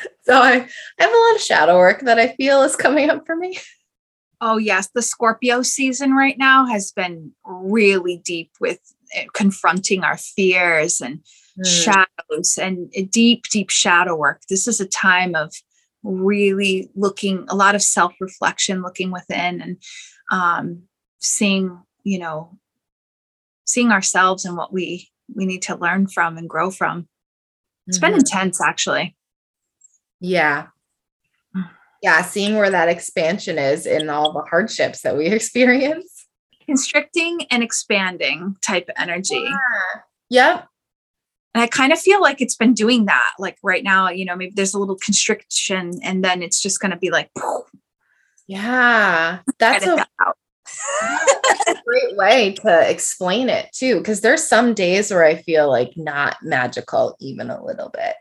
so 0.23 0.33
I, 0.41 0.53
I 0.53 1.03
have 1.03 1.11
a 1.13 1.17
lot 1.17 1.35
of 1.35 1.41
shadow 1.41 1.77
work 1.77 2.01
that 2.01 2.19
I 2.19 2.29
feel 2.35 2.61
is 2.63 2.75
coming 2.75 3.09
up 3.09 3.25
for 3.25 3.35
me. 3.35 3.57
Oh, 4.41 4.57
yes. 4.57 4.89
The 4.93 5.01
Scorpio 5.01 5.61
season 5.61 6.13
right 6.13 6.37
now 6.37 6.65
has 6.65 6.91
been 6.91 7.33
really 7.45 8.21
deep 8.23 8.51
with 8.59 8.79
eh, 9.13 9.25
confronting 9.33 10.03
our 10.03 10.17
fears 10.17 11.01
and 11.01 11.19
mm. 11.59 11.65
shadows 11.65 12.57
and 12.57 12.89
deep, 13.11 13.43
deep 13.51 13.69
shadow 13.69 14.15
work. 14.15 14.41
This 14.49 14.67
is 14.67 14.79
a 14.79 14.87
time 14.87 15.35
of 15.35 15.53
really 16.03 16.89
looking, 16.95 17.45
a 17.49 17.55
lot 17.55 17.75
of 17.75 17.81
self 17.81 18.13
reflection, 18.21 18.81
looking 18.81 19.11
within 19.11 19.61
and 19.61 19.77
um, 20.31 20.83
seeing, 21.19 21.81
you 22.03 22.19
know, 22.19 22.57
seeing 23.65 23.91
ourselves 23.91 24.45
and 24.45 24.57
what 24.57 24.73
we 24.73 25.09
we 25.35 25.45
need 25.45 25.61
to 25.63 25.75
learn 25.75 26.07
from 26.07 26.37
and 26.37 26.49
grow 26.49 26.71
from. 26.71 27.07
It's 27.87 27.97
mm-hmm. 27.97 28.07
been 28.07 28.19
intense 28.19 28.61
actually. 28.61 29.15
Yeah. 30.19 30.67
Yeah. 32.01 32.21
Seeing 32.21 32.55
where 32.55 32.69
that 32.69 32.87
expansion 32.87 33.57
is 33.57 33.85
in 33.85 34.09
all 34.09 34.31
the 34.31 34.43
hardships 34.43 35.01
that 35.01 35.17
we 35.17 35.25
experience. 35.33 36.27
Constricting 36.65 37.41
and 37.51 37.61
expanding 37.61 38.55
type 38.65 38.89
energy. 38.95 39.43
Yeah. 39.43 40.01
Yep. 40.29 40.67
And 41.53 41.61
I 41.61 41.67
kind 41.67 41.91
of 41.91 41.99
feel 41.99 42.21
like 42.21 42.39
it's 42.39 42.55
been 42.55 42.73
doing 42.73 43.07
that. 43.07 43.31
Like 43.37 43.57
right 43.63 43.83
now, 43.83 44.09
you 44.09 44.23
know, 44.23 44.37
maybe 44.37 44.53
there's 44.55 44.73
a 44.73 44.79
little 44.79 44.95
constriction 44.95 45.99
and 46.01 46.23
then 46.23 46.41
it's 46.41 46.61
just 46.61 46.79
going 46.79 46.91
to 46.91 46.97
be 46.97 47.09
like, 47.09 47.31
yeah, 48.47 49.39
that's 49.57 49.85
a, 49.85 49.95
that 49.97 50.07
that's 51.01 51.69
a 51.69 51.83
great 51.85 52.17
way 52.17 52.53
to 52.53 52.89
explain 52.89 53.49
it 53.49 53.69
too. 53.73 54.01
Cause 54.03 54.21
there's 54.21 54.47
some 54.47 54.73
days 54.73 55.11
where 55.11 55.25
I 55.25 55.35
feel 55.35 55.69
like 55.69 55.93
not 55.95 56.37
magical, 56.41 57.15
even 57.19 57.49
a 57.49 57.63
little 57.63 57.89
bit. 57.89 58.15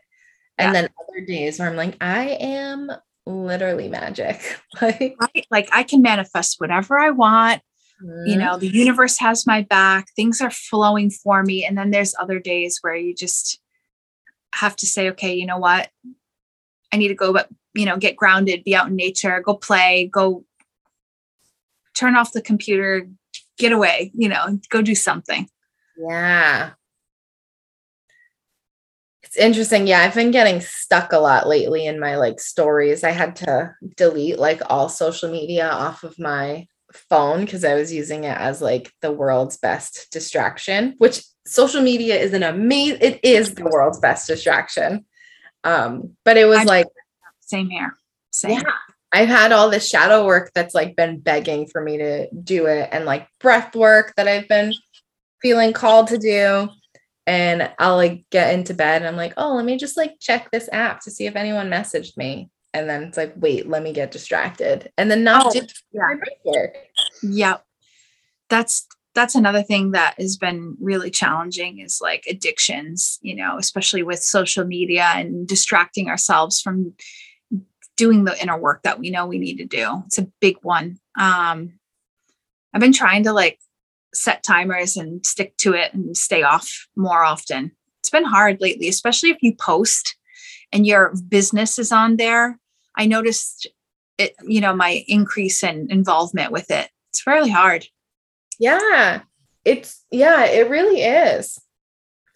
And 0.57 0.73
yeah. 0.73 0.81
then 0.81 0.89
other 1.07 1.25
days 1.25 1.59
where 1.59 1.69
I'm 1.69 1.77
like, 1.77 1.95
I 2.01 2.37
am 2.39 2.91
literally 3.25 3.87
magic. 3.87 4.41
like, 4.81 5.15
right? 5.19 5.47
like 5.49 5.69
I 5.71 5.83
can 5.83 6.01
manifest 6.01 6.59
whatever 6.59 6.99
I 6.99 7.11
want. 7.11 7.61
Mm-hmm. 8.03 8.27
You 8.27 8.37
know, 8.37 8.57
the 8.57 8.67
universe 8.67 9.19
has 9.19 9.45
my 9.45 9.61
back. 9.63 10.07
Things 10.15 10.41
are 10.41 10.51
flowing 10.51 11.09
for 11.09 11.43
me. 11.43 11.65
And 11.65 11.77
then 11.77 11.91
there's 11.91 12.15
other 12.19 12.39
days 12.39 12.79
where 12.81 12.95
you 12.95 13.13
just 13.13 13.59
have 14.55 14.75
to 14.77 14.85
say, 14.85 15.09
okay, 15.11 15.33
you 15.33 15.45
know 15.45 15.57
what? 15.57 15.89
I 16.91 16.97
need 16.97 17.09
to 17.09 17.15
go, 17.15 17.33
but 17.33 17.49
you 17.73 17.85
know, 17.85 17.97
get 17.97 18.15
grounded, 18.15 18.63
be 18.63 18.75
out 18.75 18.87
in 18.87 18.95
nature, 18.95 19.41
go 19.41 19.55
play, 19.55 20.09
go 20.11 20.43
turn 21.99 22.15
off 22.15 22.31
the 22.31 22.41
computer, 22.41 23.07
get 23.57 23.71
away, 23.71 24.11
you 24.15 24.29
know, 24.29 24.59
go 24.69 24.81
do 24.81 24.95
something. 24.95 25.47
Yeah. 25.97 26.71
It's 29.23 29.37
interesting. 29.37 29.85
Yeah, 29.85 30.01
I've 30.01 30.15
been 30.15 30.31
getting 30.31 30.61
stuck 30.61 31.11
a 31.11 31.19
lot 31.19 31.47
lately 31.47 31.85
in 31.85 31.99
my 31.99 32.15
like 32.15 32.39
stories. 32.39 33.03
I 33.03 33.11
had 33.11 33.35
to 33.37 33.75
delete 33.97 34.39
like 34.39 34.61
all 34.69 34.89
social 34.89 35.29
media 35.29 35.69
off 35.69 36.03
of 36.03 36.17
my 36.17 36.67
phone 36.91 37.41
because 37.41 37.63
I 37.63 37.75
was 37.75 37.93
using 37.93 38.23
it 38.23 38.35
as 38.37 38.61
like 38.61 38.91
the 39.01 39.11
world's 39.11 39.57
best 39.57 40.07
distraction, 40.11 40.95
which 40.97 41.21
social 41.45 41.81
media 41.81 42.15
is 42.15 42.33
an 42.33 42.43
amazing 42.43 43.01
it 43.01 43.19
is 43.23 43.53
the 43.53 43.65
world's 43.65 43.99
best 43.99 44.25
distraction. 44.25 45.05
Um, 45.63 46.15
but 46.25 46.37
it 46.37 46.45
was 46.45 46.59
I, 46.59 46.63
like 46.63 46.87
same 47.41 47.69
here. 47.69 47.93
Same. 48.31 48.61
Yeah. 48.61 48.71
I've 49.11 49.29
had 49.29 49.51
all 49.51 49.69
this 49.69 49.87
shadow 49.87 50.25
work 50.25 50.51
that's 50.53 50.75
like 50.75 50.95
been 50.95 51.19
begging 51.19 51.67
for 51.67 51.81
me 51.81 51.97
to 51.97 52.29
do 52.43 52.67
it 52.67 52.89
and 52.91 53.05
like 53.05 53.27
breath 53.39 53.75
work 53.75 54.13
that 54.17 54.27
I've 54.27 54.47
been 54.47 54.73
feeling 55.41 55.73
called 55.73 56.07
to 56.07 56.17
do. 56.17 56.69
And 57.25 57.71
I'll 57.77 57.95
like 57.95 58.25
get 58.31 58.53
into 58.53 58.73
bed 58.73 59.01
and 59.01 59.07
I'm 59.07 59.15
like, 59.15 59.33
oh, 59.37 59.55
let 59.55 59.65
me 59.65 59.77
just 59.77 59.97
like 59.97 60.19
check 60.19 60.49
this 60.51 60.67
app 60.71 61.01
to 61.01 61.11
see 61.11 61.27
if 61.27 61.35
anyone 61.35 61.69
messaged 61.69 62.17
me. 62.17 62.49
And 62.73 62.89
then 62.89 63.03
it's 63.03 63.17
like, 63.17 63.33
wait, 63.35 63.67
let 63.67 63.83
me 63.83 63.93
get 63.93 64.11
distracted. 64.11 64.91
And 64.97 65.09
then 65.09 65.23
not 65.23 65.47
oh, 65.47 65.51
do 65.51 65.61
yeah. 65.91 66.15
work. 66.43 66.75
Yeah. 67.21 67.57
That's 68.49 68.87
that's 69.15 69.35
another 69.35 69.63
thing 69.63 69.91
that 69.91 70.15
has 70.19 70.37
been 70.37 70.75
really 70.79 71.11
challenging 71.11 71.79
is 71.79 71.99
like 72.01 72.23
addictions, 72.27 73.19
you 73.21 73.35
know, 73.35 73.57
especially 73.57 74.03
with 74.03 74.19
social 74.19 74.65
media 74.65 75.11
and 75.15 75.47
distracting 75.47 76.09
ourselves 76.09 76.61
from 76.61 76.93
doing 77.99 78.23
the 78.23 78.41
inner 78.41 78.57
work 78.57 78.81
that 78.83 78.97
we 78.97 79.09
know 79.09 79.27
we 79.27 79.37
need 79.37 79.57
to 79.57 79.65
do. 79.65 80.03
It's 80.07 80.17
a 80.17 80.27
big 80.39 80.55
one. 80.61 80.97
Um, 81.19 81.73
I've 82.73 82.79
been 82.79 82.93
trying 82.93 83.23
to 83.23 83.33
like 83.33 83.59
set 84.13 84.41
timers 84.41 84.95
and 84.95 85.23
stick 85.25 85.57
to 85.57 85.73
it 85.73 85.93
and 85.93 86.15
stay 86.15 86.41
off 86.41 86.87
more 86.95 87.25
often. 87.25 87.73
It's 87.99 88.09
been 88.09 88.23
hard 88.23 88.61
lately, 88.61 88.87
especially 88.87 89.31
if 89.31 89.39
you 89.41 89.53
post 89.53 90.15
and 90.71 90.87
your 90.87 91.13
business 91.27 91.77
is 91.77 91.91
on 91.91 92.15
there. 92.15 92.57
I 92.95 93.05
noticed 93.05 93.67
it, 94.17 94.33
you 94.47 94.61
know, 94.61 94.73
my 94.73 95.03
increase 95.09 95.61
in 95.61 95.91
involvement 95.91 96.53
with 96.53 96.71
it. 96.71 96.89
It's 97.11 97.21
fairly 97.21 97.49
hard. 97.49 97.85
Yeah. 98.59 99.23
It's 99.65 100.05
yeah, 100.09 100.45
it 100.45 100.69
really 100.69 101.01
is. 101.01 101.59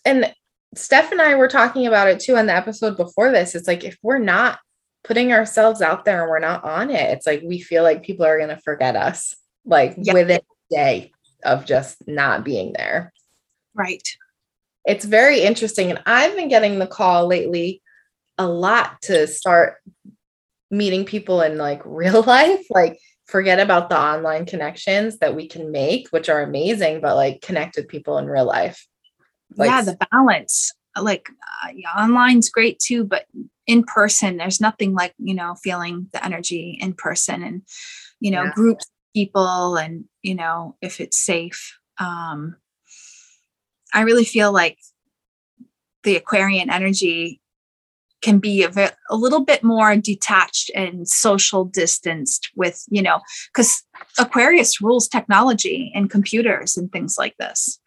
And 0.04 0.34
Steph 0.76 1.14
and 1.14 1.22
I 1.22 1.36
were 1.36 1.48
talking 1.48 1.88
about 1.88 2.10
it 2.10 2.20
too 2.20 2.36
on 2.36 2.48
the 2.48 2.54
episode 2.54 2.98
before 2.98 3.32
this. 3.32 3.56
It's 3.56 3.68
like 3.68 3.86
if 3.86 3.98
we're 4.04 4.20
not 4.20 4.60
putting 5.04 5.34
ourselves 5.34 5.82
out 5.82 6.06
there 6.06 6.22
and 6.22 6.30
we're 6.30 6.40
not 6.40 6.64
on 6.64 6.90
it, 6.90 7.12
it's 7.12 7.28
like 7.28 7.42
we 7.44 7.60
feel 7.60 7.84
like 7.84 8.04
people 8.04 8.26
are 8.26 8.38
going 8.38 8.50
to 8.50 8.62
forget 8.62 8.96
us 8.96 9.36
like 9.66 9.96
yep. 9.98 10.14
within 10.14 10.40
a 10.40 10.76
day 10.76 11.12
of 11.44 11.66
just 11.66 12.08
not 12.08 12.44
being 12.44 12.74
there. 12.74 13.14
Right. 13.74 14.08
It's 14.86 15.06
very 15.06 15.42
interesting. 15.42 15.90
And 15.90 16.02
I've 16.06 16.36
been 16.36 16.50
getting 16.50 16.80
the 16.80 16.88
call 16.88 17.28
lately 17.28 17.82
a 18.38 18.48
lot 18.48 19.02
to 19.04 19.28
start 19.28 19.76
meeting 20.72 21.06
people 21.06 21.42
in 21.42 21.58
like 21.58 21.82
real 21.86 22.24
life. 22.24 22.66
Like, 22.70 23.00
forget 23.26 23.60
about 23.60 23.90
the 23.90 24.00
online 24.00 24.46
connections 24.46 25.18
that 25.20 25.36
we 25.36 25.48
can 25.48 25.72
make, 25.72 26.10
which 26.10 26.30
are 26.30 26.44
amazing, 26.44 27.02
but 27.02 27.16
like 27.16 27.42
connect 27.42 27.78
with 27.78 27.88
people 27.88 28.18
in 28.18 28.28
real 28.28 28.46
life. 28.46 28.86
Like, 29.56 29.70
yeah, 29.70 29.82
the 29.82 29.98
balance. 30.12 30.74
Like, 31.00 31.30
uh, 31.64 31.70
yeah, 31.74 31.90
online's 31.96 32.50
great 32.50 32.80
too, 32.80 33.04
but 33.04 33.26
in 33.68 33.84
person 33.84 34.38
there's 34.38 34.60
nothing 34.60 34.94
like 34.94 35.14
you 35.18 35.34
know 35.34 35.56
feeling 35.64 36.08
the 36.12 36.24
energy 36.24 36.78
in 36.82 36.94
person 36.94 37.44
and 37.44 37.62
you 38.20 38.32
know 38.32 38.44
yeah. 38.44 38.52
groups 38.54 38.86
people 39.16 39.78
and 39.78 40.06
you 40.22 40.36
know 40.36 40.76
if 40.82 41.00
it's 41.00 41.18
safe 41.18 41.78
um 42.00 42.56
i 43.94 44.02
really 44.02 44.26
feel 44.26 44.52
like 44.52 44.78
the 46.04 46.16
aquarian 46.16 46.70
energy 46.70 47.40
can 48.22 48.40
be 48.40 48.64
a, 48.64 48.92
a 49.10 49.16
little 49.16 49.44
bit 49.44 49.64
more 49.64 49.96
detached 49.98 50.72
and 50.74 51.08
social 51.08 51.64
distanced 51.64 52.50
with 52.56 52.84
you 52.90 53.02
know 53.02 53.22
because 53.54 53.84
aquarius 54.20 54.82
rules 54.82 55.08
technology 55.08 55.92
and 55.96 56.10
computers 56.10 56.76
and 56.76 56.92
things 56.92 57.16
like 57.18 57.36
this 57.38 57.80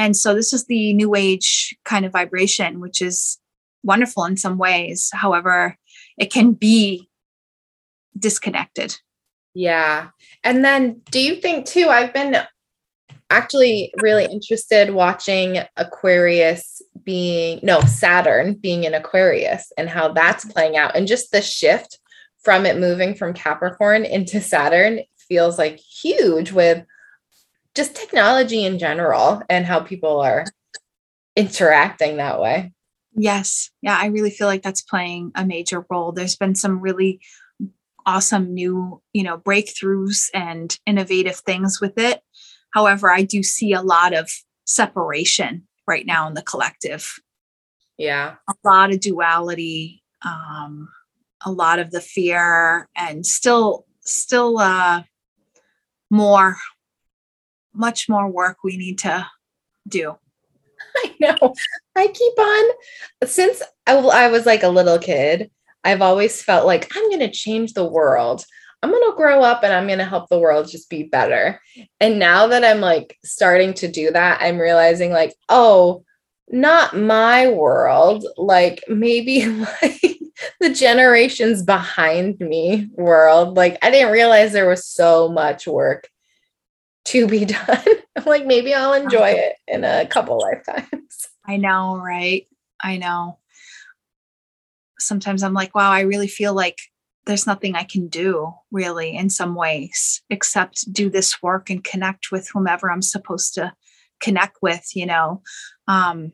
and 0.00 0.16
so 0.16 0.34
this 0.34 0.54
is 0.54 0.64
the 0.64 0.94
new 0.94 1.14
age 1.14 1.76
kind 1.84 2.06
of 2.06 2.12
vibration 2.12 2.80
which 2.80 3.02
is 3.02 3.38
wonderful 3.82 4.24
in 4.24 4.36
some 4.36 4.56
ways. 4.56 5.10
However, 5.12 5.76
it 6.18 6.32
can 6.32 6.52
be 6.52 7.08
disconnected. 8.18 8.96
Yeah. 9.54 10.08
And 10.42 10.64
then 10.64 11.02
do 11.10 11.20
you 11.20 11.36
think 11.36 11.66
too, 11.66 11.88
I've 11.88 12.14
been 12.14 12.36
actually 13.28 13.92
really 14.00 14.24
interested 14.24 14.90
watching 14.90 15.58
Aquarius 15.76 16.80
being, 17.04 17.60
no, 17.62 17.80
Saturn 17.82 18.54
being 18.54 18.84
in 18.84 18.94
Aquarius 18.94 19.70
and 19.76 19.88
how 19.88 20.12
that's 20.12 20.46
playing 20.46 20.78
out 20.78 20.96
and 20.96 21.06
just 21.06 21.30
the 21.30 21.42
shift 21.42 21.98
from 22.42 22.64
it 22.64 22.78
moving 22.78 23.14
from 23.14 23.34
Capricorn 23.34 24.06
into 24.06 24.40
Saturn 24.40 25.00
feels 25.28 25.58
like 25.58 25.78
huge 25.78 26.52
with 26.52 26.84
just 27.74 27.94
technology 27.94 28.64
in 28.64 28.78
general 28.78 29.42
and 29.48 29.64
how 29.64 29.80
people 29.80 30.20
are 30.20 30.44
interacting 31.36 32.16
that 32.16 32.40
way. 32.40 32.72
Yes. 33.14 33.70
Yeah, 33.82 33.98
I 34.00 34.06
really 34.06 34.30
feel 34.30 34.46
like 34.46 34.62
that's 34.62 34.82
playing 34.82 35.32
a 35.34 35.44
major 35.44 35.84
role. 35.90 36.12
There's 36.12 36.36
been 36.36 36.54
some 36.54 36.80
really 36.80 37.20
awesome 38.06 38.54
new, 38.54 39.00
you 39.12 39.22
know, 39.22 39.38
breakthroughs 39.38 40.28
and 40.32 40.76
innovative 40.86 41.36
things 41.36 41.80
with 41.80 41.98
it. 41.98 42.22
However, 42.72 43.10
I 43.10 43.22
do 43.22 43.42
see 43.42 43.72
a 43.72 43.82
lot 43.82 44.14
of 44.14 44.30
separation 44.64 45.66
right 45.86 46.06
now 46.06 46.28
in 46.28 46.34
the 46.34 46.42
collective. 46.42 47.20
Yeah. 47.98 48.36
A 48.48 48.54
lot 48.64 48.92
of 48.92 49.00
duality, 49.00 50.02
um, 50.24 50.88
a 51.44 51.50
lot 51.50 51.78
of 51.78 51.90
the 51.90 52.00
fear 52.00 52.88
and 52.96 53.26
still 53.26 53.86
still 54.00 54.58
uh 54.58 55.02
more 56.10 56.56
much 57.72 58.08
more 58.08 58.28
work 58.28 58.58
we 58.62 58.76
need 58.76 58.98
to 59.00 59.26
do. 59.88 60.16
I 60.96 61.14
know. 61.20 61.54
I 61.96 62.08
keep 62.08 62.38
on, 62.38 62.70
since 63.24 63.62
I, 63.86 64.28
was 64.28 64.46
like 64.46 64.62
a 64.62 64.68
little 64.68 64.98
kid, 64.98 65.50
I've 65.84 66.02
always 66.02 66.42
felt 66.42 66.66
like 66.66 66.90
I'm 66.94 67.08
going 67.08 67.20
to 67.20 67.30
change 67.30 67.72
the 67.72 67.84
world. 67.84 68.44
I'm 68.82 68.90
going 68.90 69.10
to 69.10 69.16
grow 69.16 69.42
up 69.42 69.62
and 69.62 69.72
I'm 69.72 69.86
going 69.86 69.98
to 69.98 70.04
help 70.04 70.28
the 70.28 70.38
world 70.38 70.68
just 70.68 70.88
be 70.88 71.04
better. 71.04 71.60
And 72.00 72.18
now 72.18 72.46
that 72.46 72.64
I'm 72.64 72.80
like 72.80 73.18
starting 73.24 73.74
to 73.74 73.88
do 73.88 74.10
that, 74.10 74.40
I'm 74.40 74.58
realizing 74.58 75.12
like, 75.12 75.34
oh, 75.48 76.04
not 76.48 76.96
my 76.96 77.48
world. 77.48 78.26
Like 78.36 78.82
maybe 78.88 79.46
like 79.46 80.00
the 80.60 80.72
generations 80.72 81.62
behind 81.62 82.40
me 82.40 82.88
world. 82.92 83.56
Like 83.56 83.78
I 83.82 83.90
didn't 83.90 84.12
realize 84.12 84.52
there 84.52 84.68
was 84.68 84.86
so 84.86 85.28
much 85.28 85.66
work 85.66 86.08
to 87.10 87.26
be 87.26 87.44
done. 87.46 87.84
I'm 88.16 88.24
like, 88.24 88.46
maybe 88.46 88.74
I'll 88.74 88.92
enjoy 88.92 89.30
it 89.30 89.56
in 89.66 89.84
a 89.84 90.06
couple 90.06 90.38
lifetimes. 90.38 91.28
I 91.46 91.56
know, 91.56 91.96
right? 91.96 92.46
I 92.82 92.96
know. 92.96 93.38
Sometimes 94.98 95.42
I'm 95.42 95.54
like, 95.54 95.74
wow, 95.74 95.90
I 95.90 96.00
really 96.00 96.28
feel 96.28 96.54
like 96.54 96.78
there's 97.26 97.46
nothing 97.46 97.74
I 97.74 97.84
can 97.84 98.08
do 98.08 98.52
really 98.70 99.16
in 99.16 99.30
some 99.30 99.54
ways 99.54 100.22
except 100.30 100.92
do 100.92 101.10
this 101.10 101.42
work 101.42 101.70
and 101.70 101.84
connect 101.84 102.30
with 102.32 102.48
whomever 102.52 102.90
I'm 102.90 103.02
supposed 103.02 103.54
to 103.54 103.72
connect 104.20 104.58
with, 104.62 104.90
you 104.94 105.06
know. 105.06 105.42
Um, 105.88 106.32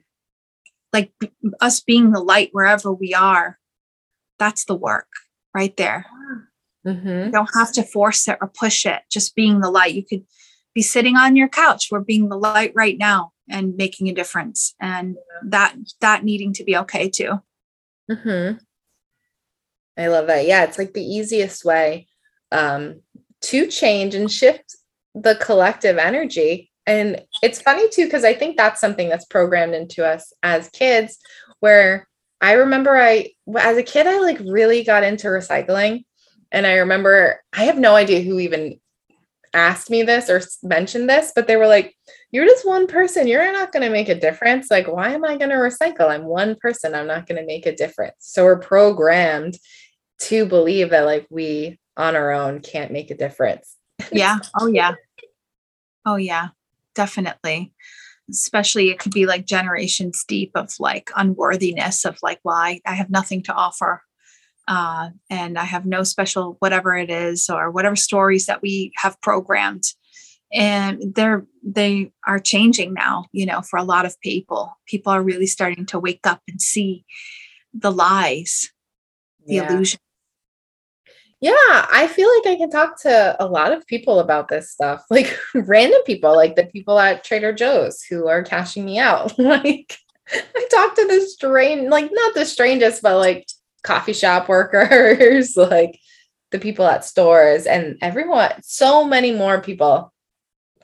like 0.93 1.13
us 1.61 1.81
being 1.81 2.13
the 2.13 2.21
light 2.21 2.51
wherever 2.53 2.93
we 2.93 3.15
are, 3.15 3.59
that's 4.39 4.65
the 4.65 4.75
work 4.75 5.09
right 5.55 5.77
there. 5.77 6.07
Mm-hmm. 6.87 7.27
You 7.27 7.31
don't 7.31 7.51
have 7.55 7.73
to 7.73 7.83
force 7.83 8.29
it 8.29 8.39
or 8.41 8.49
push 8.49 8.87
it, 8.87 9.03
just 9.11 9.35
being 9.35 9.61
the 9.61 9.71
light. 9.71 9.95
You 9.95 10.05
could 10.05 10.25
be 10.77 10.83
sitting 10.83 11.17
on 11.17 11.37
your 11.37 11.49
couch. 11.49 11.89
We're 11.91 12.01
being 12.01 12.29
the 12.29 12.37
light 12.37 12.71
right 12.75 12.99
now 12.99 13.33
and 13.49 13.77
making 13.77 14.09
a 14.11 14.15
difference 14.15 14.75
and 14.79 15.17
that 15.43 15.75
that 16.03 16.23
needing 16.23 16.53
to 16.53 16.65
be 16.65 16.77
okay 16.77 17.09
too. 17.09 17.41
Mm-hmm. 18.11 18.59
i 19.99 20.07
love 20.07 20.27
that. 20.29 20.47
Yeah 20.47 20.63
it's 20.65 20.79
like 20.79 20.93
the 20.93 21.03
easiest 21.03 21.65
way 21.65 22.07
um, 22.53 23.01
to 23.41 23.67
change 23.67 24.15
and 24.15 24.31
shift 24.31 24.77
the 25.15 25.35
collective 25.37 25.97
energy. 25.97 26.71
And 26.87 27.25
it's 27.43 27.61
funny 27.61 27.89
too 27.89 28.05
because 28.05 28.25
i 28.25 28.35
think 28.35 28.57
that's 28.57 28.81
something 28.81 29.09
that's 29.09 29.25
programmed 29.25 29.75
into 29.75 30.07
us 30.07 30.33
as 30.43 30.69
kids 30.69 31.19
where 31.61 32.07
i 32.43 32.53
remember 32.53 32.97
i 32.97 33.31
as 33.59 33.79
a 33.79 33.83
kid 33.83 34.07
i 34.07 34.19
like 34.21 34.39
really 34.41 34.85
got 34.85 35.05
into 35.05 35.29
recycling. 35.29 36.05
And 36.53 36.67
i 36.67 36.75
remember 36.75 37.41
i 37.55 37.65
have 37.65 37.79
no 37.79 37.95
idea 37.97 38.21
who 38.21 38.39
even 38.39 38.79
asked 39.57 39.91
me 39.91 40.03
this 40.03 40.29
or 40.29 40.43
mentioned 40.63 41.09
this, 41.09 41.33
but 41.35 41.47
they 41.47 41.57
were 41.57 41.67
like, 41.67 41.95
You're 42.31 42.47
just 42.47 42.67
one 42.67 42.87
person. 42.87 43.27
You're 43.27 43.53
not 43.53 43.73
going 43.73 43.83
to 43.83 43.91
make 43.91 44.09
a 44.09 44.19
difference. 44.19 44.71
Like, 44.71 44.87
why 44.87 45.11
am 45.13 45.25
I 45.25 45.37
going 45.37 45.51
to 45.51 45.57
recycle? 45.57 46.09
I'm 46.09 46.25
one 46.25 46.57
person. 46.57 46.95
I'm 46.95 47.07
not 47.07 47.27
going 47.27 47.41
to 47.41 47.47
make 47.47 47.67
a 47.67 47.75
difference. 47.75 48.17
So 48.21 48.45
we're 48.45 48.59
programmed 48.59 49.59
to 50.21 50.47
believe 50.47 50.91
that, 50.91 51.07
like, 51.07 51.27
we 51.31 51.79
on 51.97 52.15
our 52.15 52.33
own 52.33 52.61
can't 52.61 52.93
make 52.93 53.11
a 53.11 53.17
difference. 53.17 53.77
Yeah. 54.13 54.39
Oh, 54.61 54.67
yeah. 54.67 54.93
Oh, 56.05 56.17
yeah. 56.17 56.49
Definitely. 56.95 57.73
Especially, 58.31 58.91
it 58.91 58.99
could 58.99 59.13
be 59.13 59.27
like 59.27 59.47
generations 59.47 60.25
deep 60.27 60.53
of 60.55 60.73
like 60.81 61.11
unworthiness 61.17 62.05
of 62.05 62.19
like, 62.23 62.41
well, 62.43 62.57
I, 62.57 62.81
I 62.85 62.95
have 62.95 63.11
nothing 63.11 63.43
to 63.45 63.53
offer 63.53 64.03
uh, 64.69 65.11
and 65.31 65.59
I 65.59 65.65
have 65.65 65.87
no 65.87 66.03
special 66.03 66.57
whatever 66.59 66.97
it 66.97 67.11
is 67.11 67.49
or 67.49 67.71
whatever 67.71 67.97
stories 67.97 68.47
that 68.47 68.63
we 68.63 68.93
have 68.97 69.21
programmed. 69.21 69.85
And 70.53 71.15
they're 71.15 71.45
they 71.63 72.13
are 72.27 72.39
changing 72.39 72.95
now, 72.95 73.27
you 73.33 73.47
know, 73.47 73.63
for 73.63 73.79
a 73.79 73.85
lot 73.85 74.07
of 74.07 74.21
people. 74.21 74.77
People 74.87 75.13
are 75.13 75.23
really 75.23 75.47
starting 75.47 75.87
to 75.87 75.99
wake 75.99 76.25
up 76.25 76.41
and 76.49 76.61
see 76.61 77.05
the 77.75 77.91
lies, 77.91 78.71
the 79.47 79.57
yeah. 79.57 79.73
illusion. 79.73 80.01
Yeah, 81.41 81.53
I 81.53 82.09
feel 82.11 82.29
like 82.37 82.55
I 82.55 82.57
can 82.57 82.71
talk 82.71 83.01
to 83.03 83.37
a 83.39 83.47
lot 83.47 83.73
of 83.73 83.87
people 83.87 84.21
about 84.21 84.49
this 84.49 84.71
stuff, 84.71 85.05
like 85.11 85.39
random 85.55 86.01
people, 86.07 86.35
like 86.35 86.57
the 86.57 86.65
people 86.65 86.99
at 86.99 87.25
Trader 87.25 87.53
Joe's 87.53 88.03
who 88.03 88.29
are 88.29 88.43
cashing 88.43 88.85
me 88.85 88.99
out. 88.99 89.39
like 89.39 89.99
I 90.33 90.69
talked 90.71 90.97
to 90.97 91.07
the 91.07 91.21
strange, 91.21 91.89
like 91.89 92.11
not 92.13 92.35
the 92.35 92.47
strangest, 92.47 93.03
but 93.03 93.19
like 93.19 93.47
coffee 93.87 94.13
shop 94.13 94.49
workers, 94.49 95.57
like 95.57 95.99
the 96.51 96.59
people 96.59 96.87
at 96.87 97.05
stores, 97.05 97.67
and 97.67 97.97
everyone, 98.03 98.53
so 98.63 99.05
many 99.05 99.33
more 99.33 99.61
people 99.61 100.13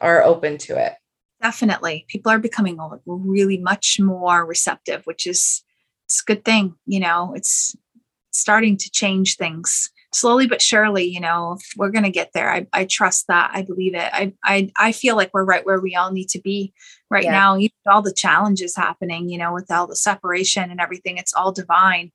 are 0.00 0.22
open 0.22 0.58
to 0.58 0.82
it. 0.82 0.94
Definitely. 1.42 2.06
People 2.08 2.30
are 2.30 2.38
becoming 2.38 2.78
really 3.04 3.58
much 3.58 3.98
more 4.00 4.46
receptive, 4.46 5.02
which 5.04 5.26
is 5.26 5.62
it's 6.06 6.22
a 6.22 6.24
good 6.24 6.44
thing. 6.44 6.74
You 6.86 7.00
know, 7.00 7.32
it's 7.34 7.76
starting 8.30 8.76
to 8.76 8.90
change 8.90 9.36
things 9.36 9.90
slowly 10.12 10.46
but 10.46 10.62
surely, 10.62 11.04
you 11.04 11.20
know, 11.20 11.58
we're 11.76 11.90
going 11.90 12.04
to 12.04 12.10
get 12.10 12.30
there. 12.34 12.52
I, 12.52 12.66
I 12.72 12.84
trust 12.84 13.26
that. 13.28 13.50
I 13.52 13.62
believe 13.62 13.94
it. 13.94 14.08
I, 14.12 14.32
I, 14.44 14.70
I 14.76 14.92
feel 14.92 15.16
like 15.16 15.30
we're 15.32 15.44
right 15.44 15.64
where 15.64 15.80
we 15.80 15.96
all 15.96 16.12
need 16.12 16.28
to 16.30 16.40
be 16.40 16.72
right 17.10 17.24
yeah. 17.24 17.32
now. 17.32 17.56
Even 17.56 17.72
all 17.90 18.02
the 18.02 18.12
challenges 18.12 18.76
happening, 18.76 19.28
you 19.28 19.38
know, 19.38 19.52
with 19.52 19.70
all 19.70 19.86
the 19.86 19.96
separation 19.96 20.70
and 20.70 20.80
everything, 20.80 21.16
it's 21.16 21.34
all 21.34 21.50
divine 21.50 22.12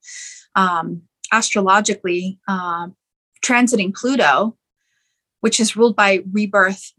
um, 0.58 1.04
astrologically 1.32 2.40
uh, 2.50 2.88
transiting 3.42 3.94
Pluto, 3.94 4.58
which 5.40 5.62
is 5.62 5.78
ruled 5.78 5.96
by 5.96 6.24
rebirth, 6.34 6.92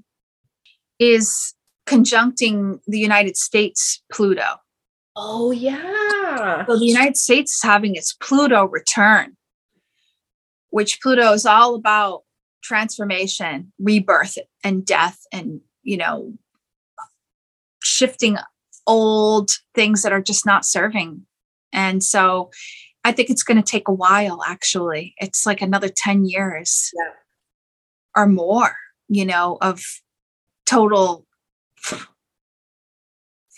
is 0.98 1.54
conjuncting 1.86 2.80
the 2.86 2.98
United 2.98 3.36
States 3.36 4.02
Pluto. 4.10 4.56
Oh, 5.16 5.50
yeah. 5.50 6.64
So 6.66 6.78
the 6.78 6.86
United 6.86 7.16
States 7.16 7.56
is 7.56 7.62
having 7.62 7.96
its 7.96 8.14
Pluto 8.14 8.66
return, 8.66 9.36
which 10.70 11.00
Pluto 11.02 11.32
is 11.32 11.44
all 11.44 11.74
about 11.74 12.22
transformation, 12.62 13.72
rebirth, 13.80 14.38
and 14.62 14.84
death, 14.84 15.18
and, 15.32 15.60
you 15.82 15.96
know, 15.96 16.34
shifting 17.82 18.36
old 18.86 19.50
things 19.74 20.02
that 20.02 20.12
are 20.12 20.22
just 20.22 20.46
not 20.46 20.64
serving. 20.64 21.26
And 21.72 22.04
so 22.04 22.50
I 23.04 23.12
think 23.12 23.30
it's 23.30 23.42
going 23.42 23.56
to 23.56 23.62
take 23.62 23.88
a 23.88 23.92
while, 23.92 24.42
actually. 24.46 25.14
It's 25.18 25.46
like 25.46 25.62
another 25.62 25.88
10 25.88 26.26
years 26.26 26.92
yeah. 26.96 27.12
or 28.16 28.26
more, 28.26 28.76
you 29.08 29.24
know, 29.24 29.58
of 29.60 29.82
total 30.66 31.26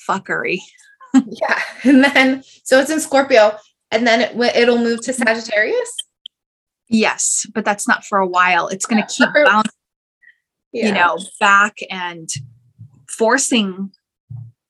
fuckery. 0.08 0.58
yeah. 1.14 1.60
And 1.82 2.04
then, 2.04 2.42
so 2.62 2.78
it's 2.78 2.90
in 2.90 3.00
Scorpio, 3.00 3.56
and 3.90 4.06
then 4.06 4.20
it, 4.20 4.56
it'll 4.56 4.78
move 4.78 5.00
to 5.02 5.12
Sagittarius? 5.12 5.96
Yes, 6.88 7.46
but 7.54 7.64
that's 7.64 7.86
not 7.86 8.04
for 8.04 8.18
a 8.18 8.26
while. 8.26 8.68
It's 8.68 8.86
going 8.86 9.02
to 9.02 9.08
keep 9.08 9.28
bouncing, 9.32 9.72
yeah. 10.72 10.86
you 10.86 10.92
know, 10.92 11.18
back 11.38 11.78
and 11.88 12.28
forcing 13.08 13.90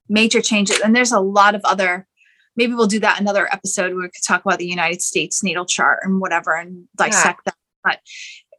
major 0.08 0.40
changes. 0.40 0.80
And 0.80 0.94
there's 0.94 1.12
a 1.12 1.20
lot 1.20 1.54
of 1.54 1.62
other 1.64 2.06
maybe 2.60 2.74
we'll 2.74 2.86
do 2.86 3.00
that 3.00 3.18
another 3.18 3.48
episode 3.54 3.94
where 3.94 4.02
we 4.02 4.10
could 4.10 4.22
talk 4.22 4.44
about 4.44 4.58
the 4.58 4.66
United 4.66 5.00
States 5.00 5.42
natal 5.42 5.64
chart 5.64 6.00
and 6.02 6.20
whatever 6.20 6.54
and 6.54 6.86
dissect 6.94 7.40
yeah. 7.46 7.52
that. 7.52 7.56
But 7.82 8.00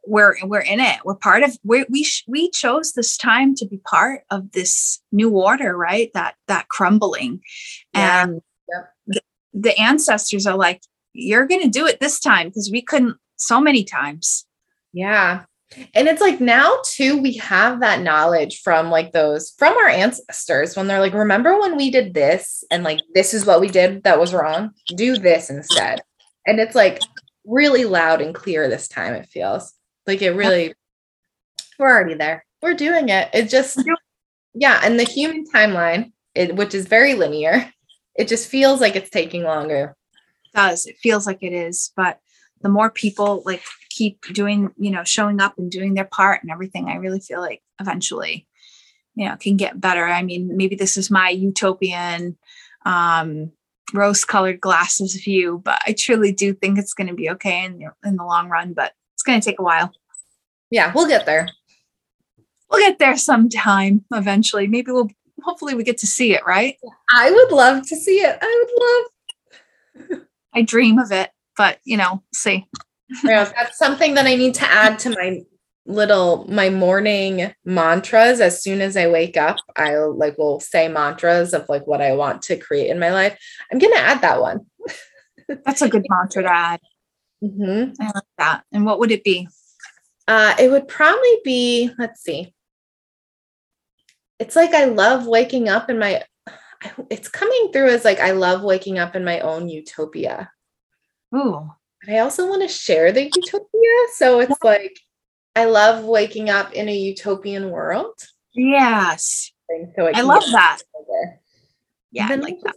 we're 0.04 0.34
we're 0.42 0.58
in 0.58 0.80
it. 0.80 0.98
We're 1.04 1.14
part 1.14 1.44
of 1.44 1.56
we 1.62 1.84
we 1.88 2.02
sh- 2.02 2.24
we 2.26 2.50
chose 2.50 2.94
this 2.94 3.16
time 3.16 3.54
to 3.54 3.64
be 3.64 3.78
part 3.88 4.22
of 4.28 4.50
this 4.50 5.00
new 5.12 5.30
order, 5.30 5.76
right? 5.76 6.10
That 6.14 6.34
that 6.48 6.66
crumbling, 6.68 7.42
yeah. 7.94 8.24
and 8.24 8.40
the, 9.06 9.20
the 9.54 9.80
ancestors 9.80 10.48
are 10.48 10.56
like, 10.56 10.82
"You're 11.12 11.46
going 11.46 11.62
to 11.62 11.68
do 11.68 11.86
it 11.86 12.00
this 12.00 12.18
time 12.18 12.48
because 12.48 12.70
we 12.72 12.82
couldn't 12.82 13.18
so 13.36 13.60
many 13.60 13.84
times." 13.84 14.44
Yeah, 14.92 15.44
and 15.94 16.08
it's 16.08 16.20
like 16.20 16.40
now 16.40 16.78
too, 16.84 17.20
we 17.20 17.34
have 17.38 17.80
that 17.80 18.00
knowledge 18.00 18.60
from 18.62 18.90
like 18.90 19.12
those 19.12 19.54
from 19.58 19.76
our 19.76 19.88
ancestors 19.88 20.76
when 20.76 20.86
they're 20.86 21.00
like, 21.00 21.14
remember 21.14 21.58
when 21.58 21.76
we 21.76 21.90
did 21.90 22.14
this 22.14 22.64
and 22.70 22.84
like 22.84 23.00
this 23.14 23.34
is 23.34 23.44
what 23.44 23.60
we 23.60 23.68
did 23.68 24.02
that 24.04 24.18
was 24.18 24.34
wrong? 24.34 24.72
Do 24.96 25.16
this 25.16 25.50
instead. 25.50 26.00
And 26.46 26.58
it's 26.60 26.74
like 26.74 27.00
really 27.44 27.84
loud 27.84 28.20
and 28.20 28.34
clear 28.34 28.68
this 28.68 28.88
time, 28.88 29.14
it 29.14 29.28
feels 29.28 29.72
like 30.06 30.22
it 30.22 30.32
really, 30.32 30.74
we're 31.78 31.90
already 31.90 32.14
there. 32.14 32.44
We're 32.62 32.74
doing 32.74 33.08
it. 33.08 33.28
It 33.32 33.48
just, 33.48 33.82
yeah. 34.54 34.80
And 34.84 34.98
the 34.98 35.04
human 35.04 35.44
timeline, 35.52 36.12
it, 36.34 36.54
which 36.56 36.74
is 36.74 36.86
very 36.86 37.14
linear, 37.14 37.72
it 38.14 38.28
just 38.28 38.48
feels 38.48 38.80
like 38.80 38.96
it's 38.96 39.10
taking 39.10 39.42
longer. 39.42 39.96
It 40.44 40.56
does. 40.56 40.86
It 40.86 40.96
feels 41.02 41.26
like 41.26 41.42
it 41.42 41.52
is. 41.52 41.92
But 41.96 42.18
the 42.62 42.68
more 42.68 42.90
people 42.90 43.42
like 43.44 43.62
keep 43.90 44.20
doing, 44.32 44.72
you 44.78 44.90
know, 44.90 45.04
showing 45.04 45.40
up 45.40 45.58
and 45.58 45.70
doing 45.70 45.94
their 45.94 46.04
part 46.04 46.42
and 46.42 46.50
everything, 46.50 46.88
I 46.88 46.96
really 46.96 47.20
feel 47.20 47.40
like 47.40 47.62
eventually, 47.80 48.46
you 49.14 49.28
know, 49.28 49.36
can 49.36 49.56
get 49.56 49.80
better. 49.80 50.06
I 50.06 50.22
mean, 50.22 50.56
maybe 50.56 50.76
this 50.76 50.96
is 50.96 51.10
my 51.10 51.28
utopian, 51.28 52.36
um, 52.86 53.52
rose 53.92 54.24
colored 54.24 54.60
glasses 54.60 55.14
view, 55.16 55.60
but 55.64 55.80
I 55.86 55.94
truly 55.98 56.32
do 56.32 56.54
think 56.54 56.78
it's 56.78 56.94
going 56.94 57.08
to 57.08 57.14
be 57.14 57.30
okay 57.30 57.64
in 57.64 57.78
the, 57.78 58.08
in 58.08 58.16
the 58.16 58.24
long 58.24 58.48
run, 58.48 58.72
but 58.72 58.92
it's 59.14 59.22
going 59.22 59.40
to 59.40 59.44
take 59.44 59.58
a 59.58 59.62
while. 59.62 59.92
Yeah, 60.70 60.92
we'll 60.94 61.08
get 61.08 61.26
there. 61.26 61.48
We'll 62.70 62.80
get 62.80 62.98
there 62.98 63.18
sometime 63.18 64.04
eventually. 64.12 64.66
Maybe 64.66 64.92
we'll, 64.92 65.10
hopefully, 65.42 65.74
we 65.74 65.84
get 65.84 65.98
to 65.98 66.06
see 66.06 66.34
it, 66.34 66.40
right? 66.46 66.76
I 67.10 67.30
would 67.30 67.52
love 67.52 67.86
to 67.88 67.96
see 67.96 68.20
it. 68.20 68.38
I 68.40 68.64
would 68.64 70.10
love. 70.10 70.22
I 70.54 70.62
dream 70.62 70.98
of 70.98 71.12
it, 71.12 71.30
but 71.62 71.78
you 71.84 71.96
know, 71.96 72.20
see. 72.34 72.66
Yeah, 73.22 73.44
that's 73.44 73.78
something 73.78 74.14
that 74.14 74.26
I 74.26 74.34
need 74.34 74.54
to 74.54 74.64
add 74.64 74.98
to 75.00 75.10
my 75.10 75.42
little 75.86 76.44
my 76.48 76.70
morning 76.70 77.54
mantras. 77.64 78.40
As 78.40 78.60
soon 78.60 78.80
as 78.80 78.96
i 78.96 79.06
wake 79.06 79.36
up 79.36 79.58
i 79.76 79.96
like 79.96 80.38
will 80.38 80.58
say 80.58 80.88
mantras 80.88 81.54
of 81.54 81.68
like 81.68 81.86
what 81.86 82.00
i 82.00 82.12
want 82.14 82.42
to 82.42 82.56
create 82.56 82.90
in 82.90 82.98
my 82.98 83.12
life. 83.12 83.38
I'm 83.70 83.78
gonna 83.78 83.94
add 84.10 84.22
that 84.22 84.40
one. 84.40 84.66
That's 85.64 85.82
a 85.82 85.88
good 85.88 86.04
mantra 86.08 86.42
to 86.42 86.52
add. 86.52 86.80
Mm-hmm. 87.44 88.02
i 88.02 88.06
like 88.06 88.34
that. 88.38 88.64
And 88.72 88.84
what 88.84 88.98
would 88.98 89.12
it 89.12 89.22
be? 89.22 89.46
Uh 90.26 90.54
it 90.58 90.68
would 90.68 90.88
probably 90.88 91.36
be 91.44 91.90
let's 91.96 92.22
see. 92.22 92.52
It's 94.40 94.56
like 94.56 94.74
i 94.74 94.86
love 94.86 95.28
waking 95.28 95.68
up 95.68 95.90
in 95.90 96.00
my 96.00 96.24
it's 97.08 97.28
coming 97.28 97.70
through 97.72 97.90
as 97.90 98.04
like 98.04 98.18
i 98.18 98.32
love 98.32 98.64
waking 98.64 98.98
up 98.98 99.14
in 99.14 99.24
my 99.24 99.38
own 99.40 99.68
utopia 99.68 100.50
Ooh, 101.34 101.70
but 102.04 102.14
I 102.14 102.18
also 102.18 102.48
want 102.48 102.62
to 102.62 102.68
share 102.68 103.12
the 103.12 103.24
utopia. 103.24 104.06
So 104.14 104.40
it's 104.40 104.62
like 104.62 104.98
I 105.54 105.66
love 105.66 106.04
waking 106.04 106.50
up 106.50 106.72
in 106.72 106.88
a 106.88 106.94
utopian 106.94 107.70
world. 107.70 108.14
Yes. 108.54 109.52
So 109.96 110.10
I, 110.14 110.20
love 110.20 110.42
that. 110.52 110.80
Yeah, 112.10 112.28
I 112.30 112.34
like 112.34 112.58
that. 112.62 112.74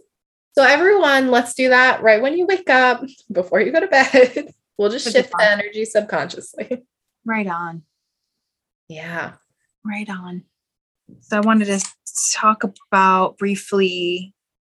So 0.56 0.64
everyone, 0.64 1.30
let's 1.30 1.52
do 1.52 1.68
that 1.68 2.02
right 2.02 2.22
when 2.22 2.38
you 2.38 2.46
wake 2.46 2.70
up 2.70 3.04
before 3.32 3.60
you 3.60 3.72
go 3.72 3.80
to 3.80 3.86
bed. 3.86 4.54
we'll 4.78 4.90
just 4.90 5.10
shift 5.12 5.30
the 5.30 5.50
energy 5.50 5.84
subconsciously. 5.84 6.82
Right 7.28 7.48
on. 7.48 7.82
Yeah. 8.88 9.32
Right 9.84 10.08
on. 10.08 10.44
So 11.22 11.38
I 11.38 11.40
wanted 11.40 11.64
to 11.64 11.84
talk 12.32 12.62
about 12.62 13.36
briefly 13.36 14.32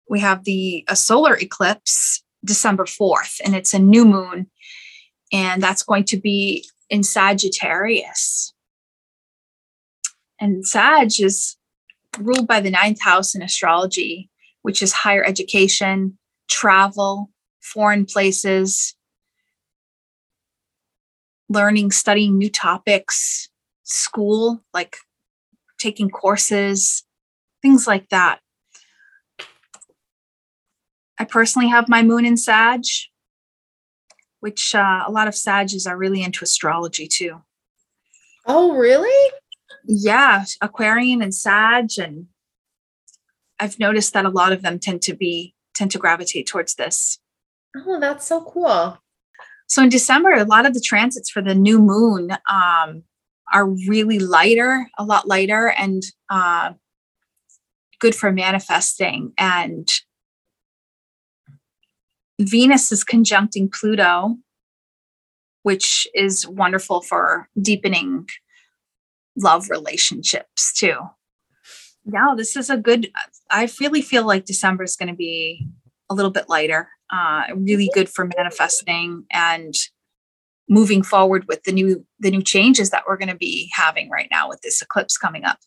we 0.10 0.20
have 0.20 0.46
the 0.46 0.84
a 0.88 0.96
solar 0.96 1.38
eclipse 1.38 2.24
December 2.44 2.86
4th, 2.86 3.42
and 3.44 3.56
it's 3.56 3.74
a 3.74 3.80
new 3.80 4.06
moon, 4.06 4.50
and 5.32 5.62
that's 5.62 5.84
going 5.84 6.06
to 6.06 6.18
be 6.18 6.66
in 6.90 7.04
Sagittarius. 7.04 8.54
And 10.40 10.66
Sag 10.66 11.08
is 11.20 11.58
ruled 12.18 12.48
by 12.48 12.62
the 12.62 12.72
ninth 12.72 13.02
house 13.02 13.36
in 13.36 13.42
astrology, 13.42 14.30
which 14.62 14.82
is 14.82 14.94
higher 14.94 15.24
education, 15.24 16.18
travel, 16.48 17.30
foreign 17.62 18.06
places, 18.06 18.96
learning, 21.50 21.92
studying 21.92 22.38
new 22.38 22.50
topics, 22.50 23.50
school, 23.84 24.64
like 24.74 24.98
taking 25.80 26.10
courses, 26.10 27.04
things 27.62 27.88
like 27.88 28.10
that. 28.10 28.40
I 31.20 31.26
personally 31.26 31.68
have 31.68 31.90
my 31.90 32.02
moon 32.02 32.26
in 32.26 32.38
Sag, 32.38 32.84
which 34.40 34.74
uh, 34.74 35.04
a 35.06 35.12
lot 35.12 35.28
of 35.28 35.36
Sages 35.36 35.86
are 35.86 35.98
really 35.98 36.24
into 36.24 36.44
astrology 36.44 37.08
too. 37.08 37.42
Oh, 38.46 38.76
really? 38.76 39.32
Yeah, 39.86 40.46
Aquarian 40.62 41.22
and 41.22 41.36
Sag, 41.36 41.90
and 42.00 42.28
I've 43.60 43.80
noticed 43.80 44.14
that 44.14 44.26
a 44.26 44.30
lot 44.30 44.54
of 44.54 44.62
them 44.62 44.80
tend 44.80 45.02
to 45.04 45.14
be 45.14 45.54
tend 45.76 45.92
to 45.92 45.98
gravitate 45.98 46.48
towards 46.48 46.76
this. 46.76 47.20
Oh, 47.76 48.00
that's 48.00 48.28
so 48.28 48.42
cool. 48.42 48.98
So 49.68 49.84
in 49.84 49.90
December, 49.90 50.32
a 50.32 50.46
lot 50.46 50.66
of 50.66 50.74
the 50.74 50.82
transits 50.82 51.30
for 51.30 51.42
the 51.42 51.54
new 51.54 51.80
moon 51.80 52.32
um, 52.50 53.04
are 53.54 53.66
really 53.88 54.20
lighter, 54.20 54.90
a 54.98 55.04
lot 55.04 55.28
lighter, 55.28 55.68
and 55.68 56.02
uh, 56.30 56.74
good 58.00 58.16
for 58.16 58.32
manifesting. 58.32 59.34
And 59.38 59.88
Venus 62.40 62.92
is 62.92 63.04
conjuncting 63.04 63.70
Pluto, 63.72 64.38
which 65.64 66.08
is 66.14 66.48
wonderful 66.48 67.02
for 67.02 67.50
deepening 67.62 68.28
love 69.36 69.70
relationships 69.70 70.74
too. 70.74 70.98
Yeah, 72.06 72.34
this 72.36 72.56
is 72.56 72.70
a 72.70 72.78
good. 72.78 73.12
I 73.52 73.70
really 73.80 74.02
feel 74.02 74.26
like 74.26 74.46
December 74.46 74.84
is 74.84 74.96
going 74.96 75.10
to 75.10 75.16
be 75.16 75.68
a 76.10 76.16
little 76.16 76.32
bit 76.32 76.50
lighter. 76.50 76.90
Uh, 77.12 77.44
really 77.56 77.90
good 77.94 78.08
for 78.08 78.30
manifesting 78.38 79.26
and 79.32 79.74
moving 80.70 81.02
forward 81.02 81.46
with 81.48 81.64
the 81.64 81.72
new 81.72 82.06
the 82.20 82.32
new 82.32 82.42
changes 82.42 82.92
that 82.92 83.04
we're 83.08 83.18
going 83.18 83.30
to 83.30 83.36
be 83.36 83.70
having 83.74 84.10
right 84.10 84.30
now 84.32 84.48
with 84.48 84.62
this 84.62 84.82
eclipse 84.82 85.18
coming 85.18 85.44
up. 85.44 85.58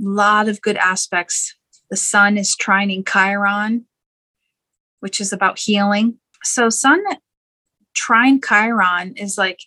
A 0.00 0.08
lot 0.08 0.48
of 0.48 0.62
good 0.62 0.76
aspects. 0.76 1.54
The 1.90 1.96
sun 1.96 2.38
is 2.38 2.56
trining 2.56 3.06
Chiron, 3.06 3.84
which 5.04 5.20
is 5.20 5.34
about 5.34 5.58
healing. 5.58 6.18
So 6.44 6.70
sun 6.70 7.04
trine 7.92 8.40
Chiron 8.40 9.12
is 9.18 9.36
like 9.36 9.60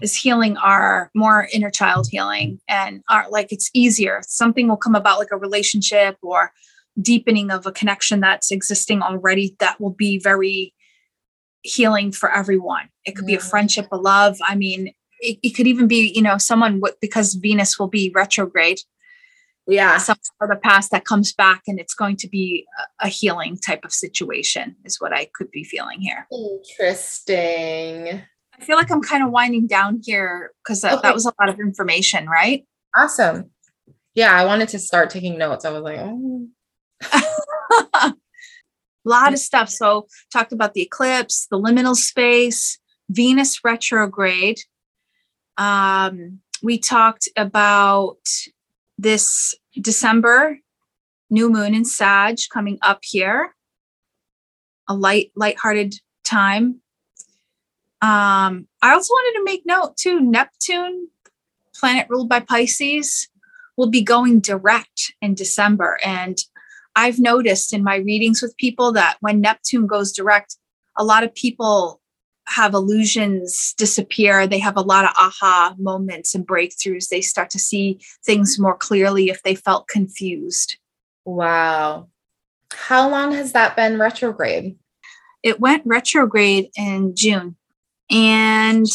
is 0.00 0.16
healing 0.16 0.56
our 0.56 1.10
more 1.14 1.48
inner 1.52 1.70
child 1.70 2.08
healing 2.10 2.58
and 2.66 3.02
our 3.10 3.26
like 3.28 3.52
it's 3.52 3.70
easier. 3.74 4.22
Something 4.26 4.66
will 4.66 4.78
come 4.78 4.94
about 4.94 5.18
like 5.18 5.28
a 5.32 5.36
relationship 5.36 6.16
or 6.22 6.50
deepening 6.98 7.50
of 7.50 7.66
a 7.66 7.72
connection 7.72 8.20
that's 8.20 8.50
existing 8.50 9.02
already 9.02 9.54
that 9.60 9.78
will 9.82 9.92
be 9.92 10.18
very 10.18 10.72
healing 11.60 12.10
for 12.10 12.32
everyone. 12.32 12.88
It 13.04 13.16
could 13.16 13.26
be 13.26 13.34
a 13.34 13.38
mm. 13.38 13.50
friendship, 13.50 13.88
a 13.92 13.98
love. 13.98 14.38
I 14.42 14.54
mean, 14.54 14.94
it, 15.20 15.38
it 15.42 15.50
could 15.50 15.66
even 15.66 15.86
be, 15.86 16.10
you 16.14 16.22
know, 16.22 16.38
someone 16.38 16.80
with, 16.80 16.98
because 17.02 17.34
Venus 17.34 17.78
will 17.78 17.88
be 17.88 18.10
retrograde. 18.14 18.78
Yeah. 19.66 19.96
Some 19.98 20.18
sort 20.22 20.50
of 20.50 20.56
the 20.56 20.60
past 20.60 20.90
that 20.90 21.04
comes 21.04 21.32
back 21.32 21.62
and 21.66 21.80
it's 21.80 21.94
going 21.94 22.16
to 22.16 22.28
be 22.28 22.66
a, 23.00 23.06
a 23.06 23.08
healing 23.08 23.56
type 23.56 23.84
of 23.84 23.92
situation 23.92 24.76
is 24.84 25.00
what 25.00 25.12
I 25.12 25.28
could 25.34 25.50
be 25.50 25.64
feeling 25.64 26.00
here. 26.00 26.26
Interesting. 26.30 28.22
I 28.58 28.64
feel 28.64 28.76
like 28.76 28.90
I'm 28.90 29.02
kind 29.02 29.24
of 29.24 29.30
winding 29.30 29.66
down 29.66 30.00
here 30.04 30.52
because 30.62 30.82
that, 30.82 30.94
okay. 30.94 31.02
that 31.02 31.14
was 31.14 31.26
a 31.26 31.32
lot 31.40 31.48
of 31.48 31.58
information, 31.58 32.28
right? 32.28 32.64
Awesome. 32.96 33.50
Yeah, 34.14 34.32
I 34.32 34.44
wanted 34.44 34.68
to 34.70 34.78
start 34.78 35.10
taking 35.10 35.38
notes. 35.38 35.64
I 35.64 35.70
was 35.70 35.82
like, 35.82 35.98
oh. 35.98 36.46
a 37.94 38.14
lot 39.04 39.32
of 39.32 39.38
stuff. 39.40 39.68
So, 39.68 40.06
talked 40.32 40.52
about 40.52 40.74
the 40.74 40.82
eclipse, 40.82 41.48
the 41.50 41.58
liminal 41.58 41.96
space, 41.96 42.78
Venus 43.10 43.64
retrograde. 43.64 44.60
Um, 45.56 46.40
we 46.62 46.78
talked 46.78 47.28
about 47.36 48.18
this 48.98 49.54
December 49.80 50.58
new 51.30 51.50
moon 51.50 51.74
in 51.74 51.84
Sag 51.84 52.38
coming 52.52 52.78
up 52.82 53.00
here. 53.02 53.54
A 54.88 54.94
light, 54.94 55.32
light-hearted 55.34 55.94
time. 56.24 56.80
Um, 58.02 58.68
I 58.82 58.92
also 58.92 59.12
wanted 59.12 59.38
to 59.38 59.44
make 59.44 59.64
note 59.64 59.96
too. 59.96 60.20
Neptune, 60.20 61.08
planet 61.74 62.06
ruled 62.10 62.28
by 62.28 62.40
Pisces, 62.40 63.28
will 63.76 63.88
be 63.88 64.02
going 64.02 64.40
direct 64.40 65.14
in 65.22 65.34
December, 65.34 65.98
and 66.04 66.38
I've 66.94 67.18
noticed 67.18 67.72
in 67.72 67.82
my 67.82 67.96
readings 67.96 68.40
with 68.40 68.56
people 68.56 68.92
that 68.92 69.16
when 69.20 69.40
Neptune 69.40 69.86
goes 69.86 70.12
direct, 70.12 70.56
a 70.96 71.04
lot 71.04 71.24
of 71.24 71.34
people 71.34 72.00
have 72.46 72.74
illusions 72.74 73.74
disappear. 73.76 74.46
They 74.46 74.58
have 74.58 74.76
a 74.76 74.82
lot 74.82 75.04
of 75.04 75.12
aha 75.16 75.74
moments 75.78 76.34
and 76.34 76.46
breakthroughs. 76.46 77.08
They 77.08 77.20
start 77.20 77.50
to 77.50 77.58
see 77.58 78.00
things 78.24 78.58
more 78.58 78.76
clearly 78.76 79.28
if 79.28 79.42
they 79.42 79.54
felt 79.54 79.88
confused. 79.88 80.76
Wow. 81.24 82.08
How 82.72 83.08
long 83.08 83.32
has 83.32 83.52
that 83.52 83.76
been 83.76 83.98
retrograde? 83.98 84.76
It 85.42 85.60
went 85.60 85.82
retrograde 85.86 86.70
in 86.76 87.14
June 87.14 87.56
and 88.10 88.86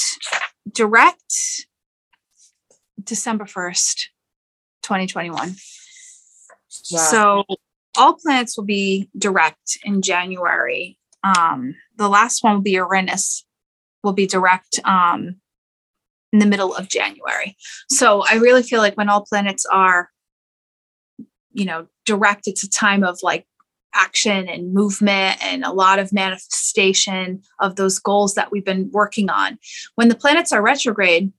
direct 0.72 1.66
December 3.04 3.46
1st, 3.46 4.06
2021. 4.84 5.50
Wow. 5.50 5.54
So 6.98 7.44
all 7.98 8.14
planets 8.14 8.58
will 8.58 8.66
be 8.66 9.10
direct 9.18 9.80
in 9.84 10.02
January. 10.02 10.98
Um, 11.24 11.76
the 12.00 12.10
last 12.10 12.44
one 12.44 12.56
will 12.56 12.62
be 12.62 12.72
Uranus, 12.72 13.46
will 14.04 14.14
be 14.14 14.26
direct 14.26 14.80
um, 14.86 15.36
in 16.34 16.40
the 16.40 16.46
middle 16.46 16.74
of 16.74 16.88
January. 16.88 17.56
So 17.90 18.24
I 18.28 18.36
really 18.36 18.64
feel 18.64 18.80
like 18.80 18.96
when 18.96 19.10
all 19.10 19.26
planets 19.26 19.66
are, 19.66 20.10
you 21.52 21.66
know, 21.66 21.88
direct, 22.06 22.48
it's 22.48 22.64
a 22.64 22.70
time 22.70 23.04
of 23.04 23.20
like 23.22 23.46
action 23.94 24.48
and 24.48 24.74
movement 24.74 25.44
and 25.44 25.64
a 25.64 25.74
lot 25.74 26.00
of 26.00 26.14
manifestation 26.14 27.42
of 27.60 27.76
those 27.76 28.00
goals 28.00 28.36
that 28.36 28.52
we've 28.52 28.66
been 28.66 28.90
working 28.92 29.30
on. 29.30 29.60
When 29.96 30.08
the 30.08 30.16
planets 30.16 30.52
are 30.52 30.62
retrograde, 30.62 31.34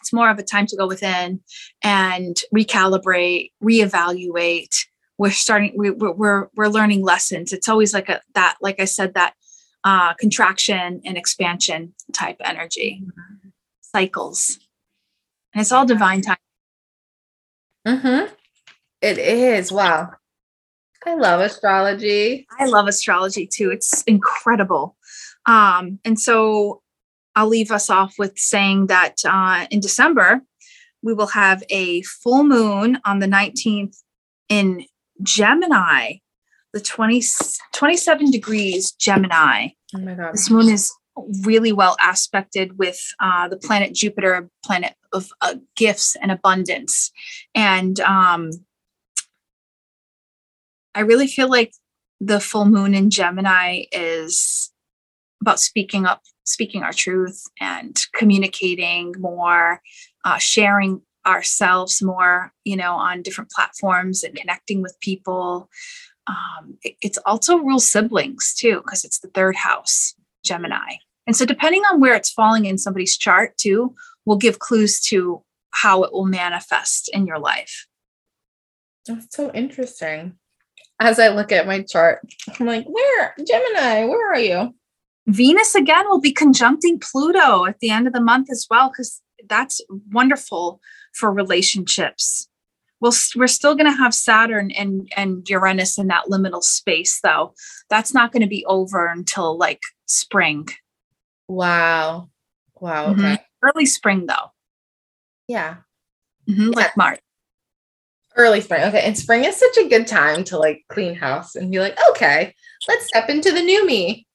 it's 0.00 0.12
more 0.12 0.30
of 0.30 0.38
a 0.38 0.42
time 0.42 0.66
to 0.66 0.76
go 0.76 0.86
within 0.86 1.40
and 1.82 2.36
recalibrate, 2.54 3.50
reevaluate, 3.62 4.86
we're 5.18 5.30
starting 5.30 5.72
we, 5.76 5.90
we're 5.90 6.48
we're 6.54 6.68
learning 6.68 7.02
lessons 7.02 7.52
it's 7.52 7.68
always 7.68 7.94
like 7.94 8.08
a 8.08 8.20
that 8.34 8.56
like 8.60 8.80
i 8.80 8.84
said 8.84 9.14
that 9.14 9.34
uh, 9.86 10.12
contraction 10.14 11.00
and 11.04 11.16
expansion 11.16 11.94
type 12.12 12.36
energy. 12.44 13.02
Mm-hmm. 13.02 13.48
cycles. 13.80 14.58
And 15.54 15.62
it's 15.62 15.72
all 15.72 15.86
divine 15.86 16.20
time. 16.20 16.36
Mm-hmm. 17.86 18.34
it 19.00 19.18
is. 19.18 19.70
Wow. 19.70 20.10
I 21.06 21.14
love 21.14 21.40
astrology. 21.40 22.48
I 22.58 22.64
love 22.66 22.88
astrology 22.88 23.46
too. 23.46 23.70
It's 23.70 24.02
incredible. 24.02 24.96
Um, 25.46 26.00
and 26.04 26.18
so 26.18 26.82
i'll 27.36 27.46
leave 27.46 27.70
us 27.70 27.90
off 27.90 28.14
with 28.18 28.36
saying 28.38 28.86
that 28.86 29.16
uh, 29.26 29.66
in 29.70 29.78
december 29.78 30.40
we 31.02 31.12
will 31.12 31.28
have 31.28 31.62
a 31.68 32.00
full 32.02 32.42
moon 32.42 32.98
on 33.04 33.20
the 33.20 33.26
19th 33.26 34.02
in 34.48 34.86
Gemini, 35.22 36.14
the 36.76 36.82
20, 36.82 37.22
27 37.72 38.30
degrees 38.30 38.92
Gemini. 38.92 39.68
Oh 39.94 39.98
my 39.98 40.12
God. 40.12 40.34
This 40.34 40.50
moon 40.50 40.68
is 40.68 40.92
really 41.40 41.72
well 41.72 41.96
aspected 42.06 42.78
with 42.78 43.00
uh, 43.18 43.48
the 43.48 43.56
planet 43.56 43.94
Jupiter, 43.94 44.34
a 44.34 44.48
planet 44.62 44.92
of 45.14 45.30
uh, 45.40 45.54
gifts 45.74 46.16
and 46.20 46.30
abundance. 46.30 47.10
And 47.54 47.98
um, 48.00 48.50
I 50.94 51.00
really 51.00 51.26
feel 51.26 51.48
like 51.48 51.72
the 52.20 52.40
full 52.40 52.66
moon 52.66 52.94
in 52.94 53.08
Gemini 53.08 53.84
is 53.90 54.70
about 55.40 55.58
speaking 55.58 56.04
up, 56.04 56.20
speaking 56.44 56.82
our 56.82 56.92
truth 56.92 57.42
and 57.58 57.98
communicating 58.14 59.14
more, 59.18 59.80
uh, 60.26 60.36
sharing 60.36 61.00
ourselves 61.26 62.02
more, 62.02 62.52
you 62.64 62.76
know, 62.76 62.92
on 62.92 63.22
different 63.22 63.50
platforms 63.50 64.22
and 64.22 64.36
connecting 64.36 64.80
with 64.80 64.96
people. 65.00 65.68
Um, 66.26 66.78
it, 66.82 66.96
it's 67.02 67.18
also 67.18 67.58
rule 67.58 67.78
siblings 67.78 68.54
too, 68.54 68.82
because 68.84 69.04
it's 69.04 69.20
the 69.20 69.28
third 69.28 69.56
house, 69.56 70.14
Gemini. 70.44 70.96
And 71.26 71.36
so, 71.36 71.44
depending 71.44 71.82
on 71.82 72.00
where 72.00 72.14
it's 72.14 72.30
falling 72.30 72.66
in 72.66 72.78
somebody's 72.78 73.16
chart, 73.16 73.56
too, 73.58 73.94
will 74.24 74.36
give 74.36 74.58
clues 74.58 75.00
to 75.00 75.42
how 75.70 76.02
it 76.02 76.12
will 76.12 76.24
manifest 76.26 77.10
in 77.12 77.26
your 77.26 77.38
life. 77.38 77.86
That's 79.06 79.26
so 79.34 79.52
interesting. 79.52 80.36
As 80.98 81.18
I 81.18 81.28
look 81.28 81.52
at 81.52 81.66
my 81.66 81.82
chart, 81.82 82.20
I'm 82.58 82.66
like, 82.66 82.86
where, 82.86 83.34
Gemini, 83.38 84.06
where 84.06 84.32
are 84.32 84.38
you? 84.38 84.74
Venus 85.26 85.74
again 85.74 86.08
will 86.08 86.20
be 86.20 86.32
conjuncting 86.32 87.00
Pluto 87.00 87.66
at 87.66 87.80
the 87.80 87.90
end 87.90 88.06
of 88.06 88.12
the 88.12 88.20
month 88.20 88.50
as 88.50 88.66
well, 88.70 88.88
because 88.88 89.20
that's 89.48 89.80
wonderful 90.12 90.80
for 91.12 91.32
relationships. 91.32 92.48
We'll, 93.00 93.12
we're 93.34 93.46
still 93.46 93.74
going 93.74 93.90
to 93.90 93.96
have 93.96 94.14
Saturn 94.14 94.70
and, 94.70 95.10
and 95.16 95.48
Uranus 95.48 95.98
in 95.98 96.06
that 96.08 96.26
liminal 96.30 96.62
space, 96.62 97.20
though. 97.22 97.54
That's 97.90 98.14
not 98.14 98.32
going 98.32 98.42
to 98.42 98.48
be 98.48 98.64
over 98.66 99.06
until 99.06 99.58
like 99.58 99.82
spring. 100.06 100.68
Wow. 101.48 102.30
Wow. 102.80 103.10
Okay. 103.12 103.22
Mm-hmm. 103.22 103.34
Early 103.62 103.86
spring, 103.86 104.26
though. 104.26 104.52
Yeah. 105.48 105.76
Mm-hmm, 106.48 106.70
yeah. 106.70 106.76
Like 106.76 106.96
March. 106.96 107.20
Early 108.36 108.60
spring. 108.60 108.82
Okay. 108.84 109.02
And 109.02 109.16
spring 109.16 109.44
is 109.44 109.56
such 109.56 109.76
a 109.78 109.88
good 109.88 110.06
time 110.06 110.44
to 110.44 110.58
like 110.58 110.84
clean 110.88 111.14
house 111.14 111.54
and 111.54 111.70
be 111.70 111.80
like, 111.80 111.98
okay, 112.10 112.54
let's 112.88 113.06
step 113.06 113.28
into 113.28 113.50
the 113.50 113.62
new 113.62 113.86
me. 113.86 114.26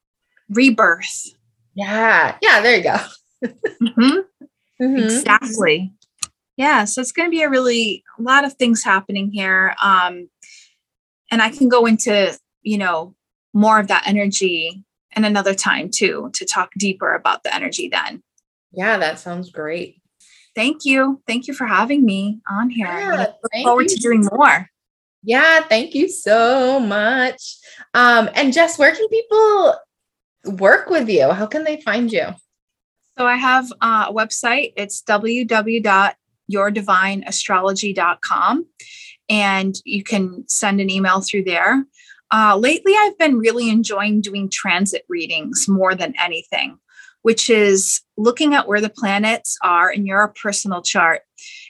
Rebirth. 0.49 1.29
Yeah. 1.75 2.35
Yeah. 2.41 2.61
There 2.61 2.77
you 2.77 2.83
go. 2.83 2.97
mm-hmm. 3.45 4.19
Mm-hmm. 4.81 4.97
Exactly. 4.97 5.93
Yeah. 6.61 6.85
So 6.85 7.01
it's 7.01 7.11
going 7.11 7.25
to 7.25 7.31
be 7.31 7.41
a 7.41 7.49
really, 7.49 8.03
a 8.19 8.21
lot 8.21 8.45
of 8.45 8.53
things 8.53 8.83
happening 8.83 9.31
here. 9.31 9.73
Um, 9.81 10.29
and 11.31 11.41
I 11.41 11.49
can 11.49 11.69
go 11.69 11.87
into, 11.87 12.37
you 12.61 12.77
know, 12.77 13.15
more 13.51 13.79
of 13.79 13.87
that 13.87 14.03
energy 14.05 14.83
and 15.13 15.25
another 15.25 15.55
time 15.55 15.89
too 15.89 16.29
to 16.33 16.45
talk 16.45 16.69
deeper 16.77 17.15
about 17.15 17.41
the 17.41 17.51
energy 17.51 17.89
then. 17.89 18.21
Yeah, 18.71 18.97
that 18.97 19.17
sounds 19.17 19.49
great. 19.49 20.03
Thank 20.53 20.85
you. 20.85 21.23
Thank 21.25 21.47
you 21.47 21.55
for 21.55 21.65
having 21.65 22.05
me 22.05 22.41
on 22.47 22.69
here. 22.69 22.85
Yeah, 22.85 23.33
look 23.41 23.63
forward 23.63 23.89
you. 23.89 23.95
to 23.95 24.03
doing 24.03 24.29
more. 24.31 24.69
Yeah, 25.23 25.61
thank 25.61 25.95
you 25.95 26.07
so 26.09 26.79
much. 26.79 27.57
Um, 27.95 28.29
and 28.35 28.53
Jess, 28.53 28.77
where 28.77 28.95
can 28.95 29.07
people 29.07 29.77
work 30.45 30.91
with 30.91 31.09
you? 31.09 31.31
How 31.31 31.47
can 31.47 31.63
they 31.63 31.81
find 31.81 32.11
you? 32.11 32.27
So 33.17 33.25
I 33.25 33.37
have 33.37 33.71
uh, 33.81 34.05
a 34.09 34.13
website. 34.13 34.73
It's 34.77 35.01
www.yourdivineastrology.com. 36.49 38.65
And 39.29 39.75
you 39.85 40.03
can 40.03 40.47
send 40.47 40.81
an 40.81 40.89
email 40.89 41.21
through 41.21 41.43
there. 41.43 41.85
Uh, 42.33 42.57
lately, 42.57 42.93
I've 42.97 43.17
been 43.17 43.37
really 43.37 43.69
enjoying 43.69 44.21
doing 44.21 44.49
transit 44.49 45.03
readings 45.09 45.67
more 45.67 45.95
than 45.95 46.13
anything, 46.19 46.77
which 47.21 47.49
is 47.49 48.01
looking 48.17 48.53
at 48.53 48.67
where 48.67 48.81
the 48.81 48.89
planets 48.89 49.57
are 49.63 49.91
in 49.91 50.05
your 50.05 50.33
personal 50.41 50.81
chart. 50.81 51.21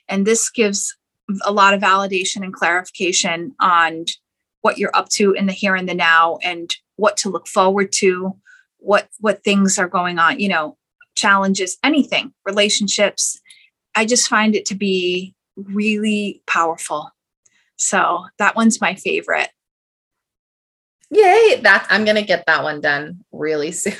And 0.08 0.26
this 0.26 0.50
gives 0.50 0.96
a 1.44 1.52
lot 1.52 1.74
of 1.74 1.82
validation 1.82 2.44
and 2.44 2.54
clarification 2.54 3.54
on 3.60 4.06
what 4.62 4.78
you're 4.78 4.96
up 4.96 5.10
to 5.10 5.34
in 5.34 5.48
the 5.48 5.54
here 5.54 5.76
and 5.76 5.90
the 5.90 5.96
now 5.96 6.38
and 6.44 6.76
what 6.96 7.18
to 7.18 7.30
look 7.30 7.48
forward 7.48 7.92
to 7.92 8.36
what 8.78 9.08
what 9.20 9.44
things 9.44 9.78
are 9.78 9.88
going 9.88 10.20
on 10.20 10.40
you 10.40 10.50
know 10.50 10.78
challenges 11.16 11.78
anything 11.84 12.34
relationships 12.46 13.40
i 13.96 14.06
just 14.06 14.28
find 14.28 14.56
it 14.56 14.66
to 14.66 14.76
be 14.76 15.34
really 15.56 16.42
powerful 16.48 17.12
so 17.76 18.26
that 18.38 18.56
one's 18.56 18.82
my 18.82 18.96
favorite 18.96 19.50
Yay, 21.12 21.60
that 21.64 21.86
I'm 21.90 22.06
going 22.06 22.16
to 22.16 22.22
get 22.22 22.46
that 22.48 22.64
one 22.64 22.80
done 22.80 23.20
really 23.34 23.72
soon. 23.74 23.96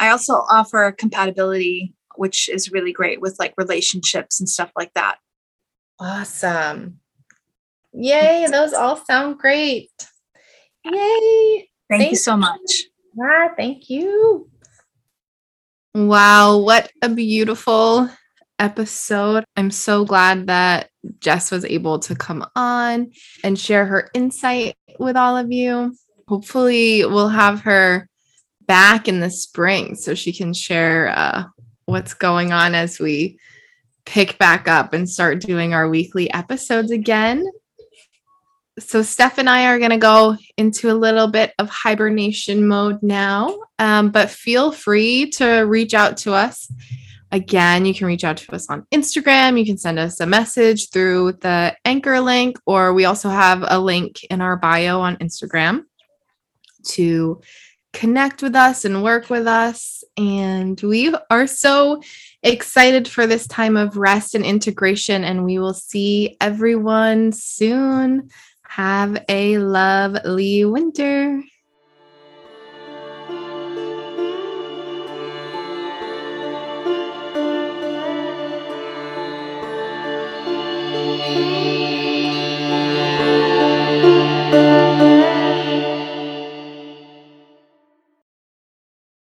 I 0.00 0.10
also 0.10 0.34
offer 0.48 0.92
compatibility, 0.92 1.92
which 2.14 2.48
is 2.48 2.70
really 2.70 2.92
great 2.92 3.20
with 3.20 3.36
like 3.40 3.52
relationships 3.56 4.38
and 4.38 4.48
stuff 4.48 4.70
like 4.76 4.94
that. 4.94 5.16
Awesome. 5.98 7.00
Yay, 7.92 8.46
those 8.48 8.74
all 8.74 8.96
sound 8.96 9.38
great. 9.38 9.90
Yay. 10.84 11.68
Thank, 11.88 12.00
thank 12.00 12.10
you 12.12 12.16
so 12.16 12.36
much. 12.36 12.84
Ah, 13.20 13.48
thank 13.56 13.90
you. 13.90 14.48
Wow, 15.94 16.58
what 16.58 16.92
a 17.02 17.08
beautiful 17.08 18.08
episode. 18.58 19.44
I'm 19.56 19.70
so 19.70 20.04
glad 20.04 20.46
that 20.46 20.90
Jess 21.20 21.50
was 21.50 21.64
able 21.64 21.98
to 22.00 22.14
come 22.14 22.44
on 22.54 23.12
and 23.44 23.58
share 23.58 23.86
her 23.86 24.10
insight 24.14 24.76
with 24.98 25.16
all 25.16 25.36
of 25.36 25.52
you. 25.52 25.94
Hopefully, 26.28 27.04
we'll 27.04 27.28
have 27.28 27.60
her 27.62 28.08
back 28.66 29.08
in 29.08 29.20
the 29.20 29.30
spring 29.30 29.94
so 29.94 30.14
she 30.14 30.32
can 30.32 30.52
share 30.52 31.08
uh, 31.08 31.44
what's 31.84 32.14
going 32.14 32.52
on 32.52 32.74
as 32.74 32.98
we 32.98 33.38
pick 34.04 34.38
back 34.38 34.68
up 34.68 34.92
and 34.92 35.08
start 35.08 35.40
doing 35.40 35.74
our 35.74 35.88
weekly 35.88 36.32
episodes 36.32 36.90
again. 36.90 37.44
So, 38.78 39.02
Steph 39.02 39.38
and 39.38 39.48
I 39.48 39.66
are 39.66 39.78
going 39.78 39.90
to 39.90 39.96
go 39.96 40.36
into 40.58 40.90
a 40.90 40.94
little 40.94 41.28
bit 41.28 41.54
of 41.58 41.70
hibernation 41.70 42.66
mode 42.66 43.02
now, 43.02 43.58
um, 43.78 44.10
but 44.10 44.28
feel 44.28 44.70
free 44.70 45.30
to 45.32 45.60
reach 45.60 45.94
out 45.94 46.18
to 46.18 46.34
us 46.34 46.70
Again, 47.32 47.84
you 47.84 47.92
can 47.92 48.06
reach 48.06 48.24
out 48.24 48.36
to 48.36 48.54
us 48.54 48.70
on 48.70 48.86
Instagram. 48.94 49.58
You 49.58 49.66
can 49.66 49.78
send 49.78 49.98
us 49.98 50.20
a 50.20 50.26
message 50.26 50.90
through 50.90 51.32
the 51.40 51.76
anchor 51.84 52.20
link, 52.20 52.56
or 52.66 52.94
we 52.94 53.04
also 53.04 53.28
have 53.28 53.64
a 53.66 53.80
link 53.80 54.22
in 54.24 54.40
our 54.40 54.56
bio 54.56 55.00
on 55.00 55.16
Instagram 55.16 55.84
to 56.84 57.40
connect 57.92 58.42
with 58.42 58.54
us 58.54 58.84
and 58.84 59.02
work 59.02 59.28
with 59.28 59.46
us. 59.46 60.04
And 60.16 60.80
we 60.80 61.14
are 61.30 61.46
so 61.46 62.00
excited 62.42 63.08
for 63.08 63.26
this 63.26 63.46
time 63.46 63.76
of 63.76 63.96
rest 63.96 64.34
and 64.34 64.44
integration, 64.44 65.24
and 65.24 65.44
we 65.44 65.58
will 65.58 65.74
see 65.74 66.36
everyone 66.40 67.32
soon. 67.32 68.30
Have 68.62 69.24
a 69.28 69.58
lovely 69.58 70.64
winter. 70.64 71.42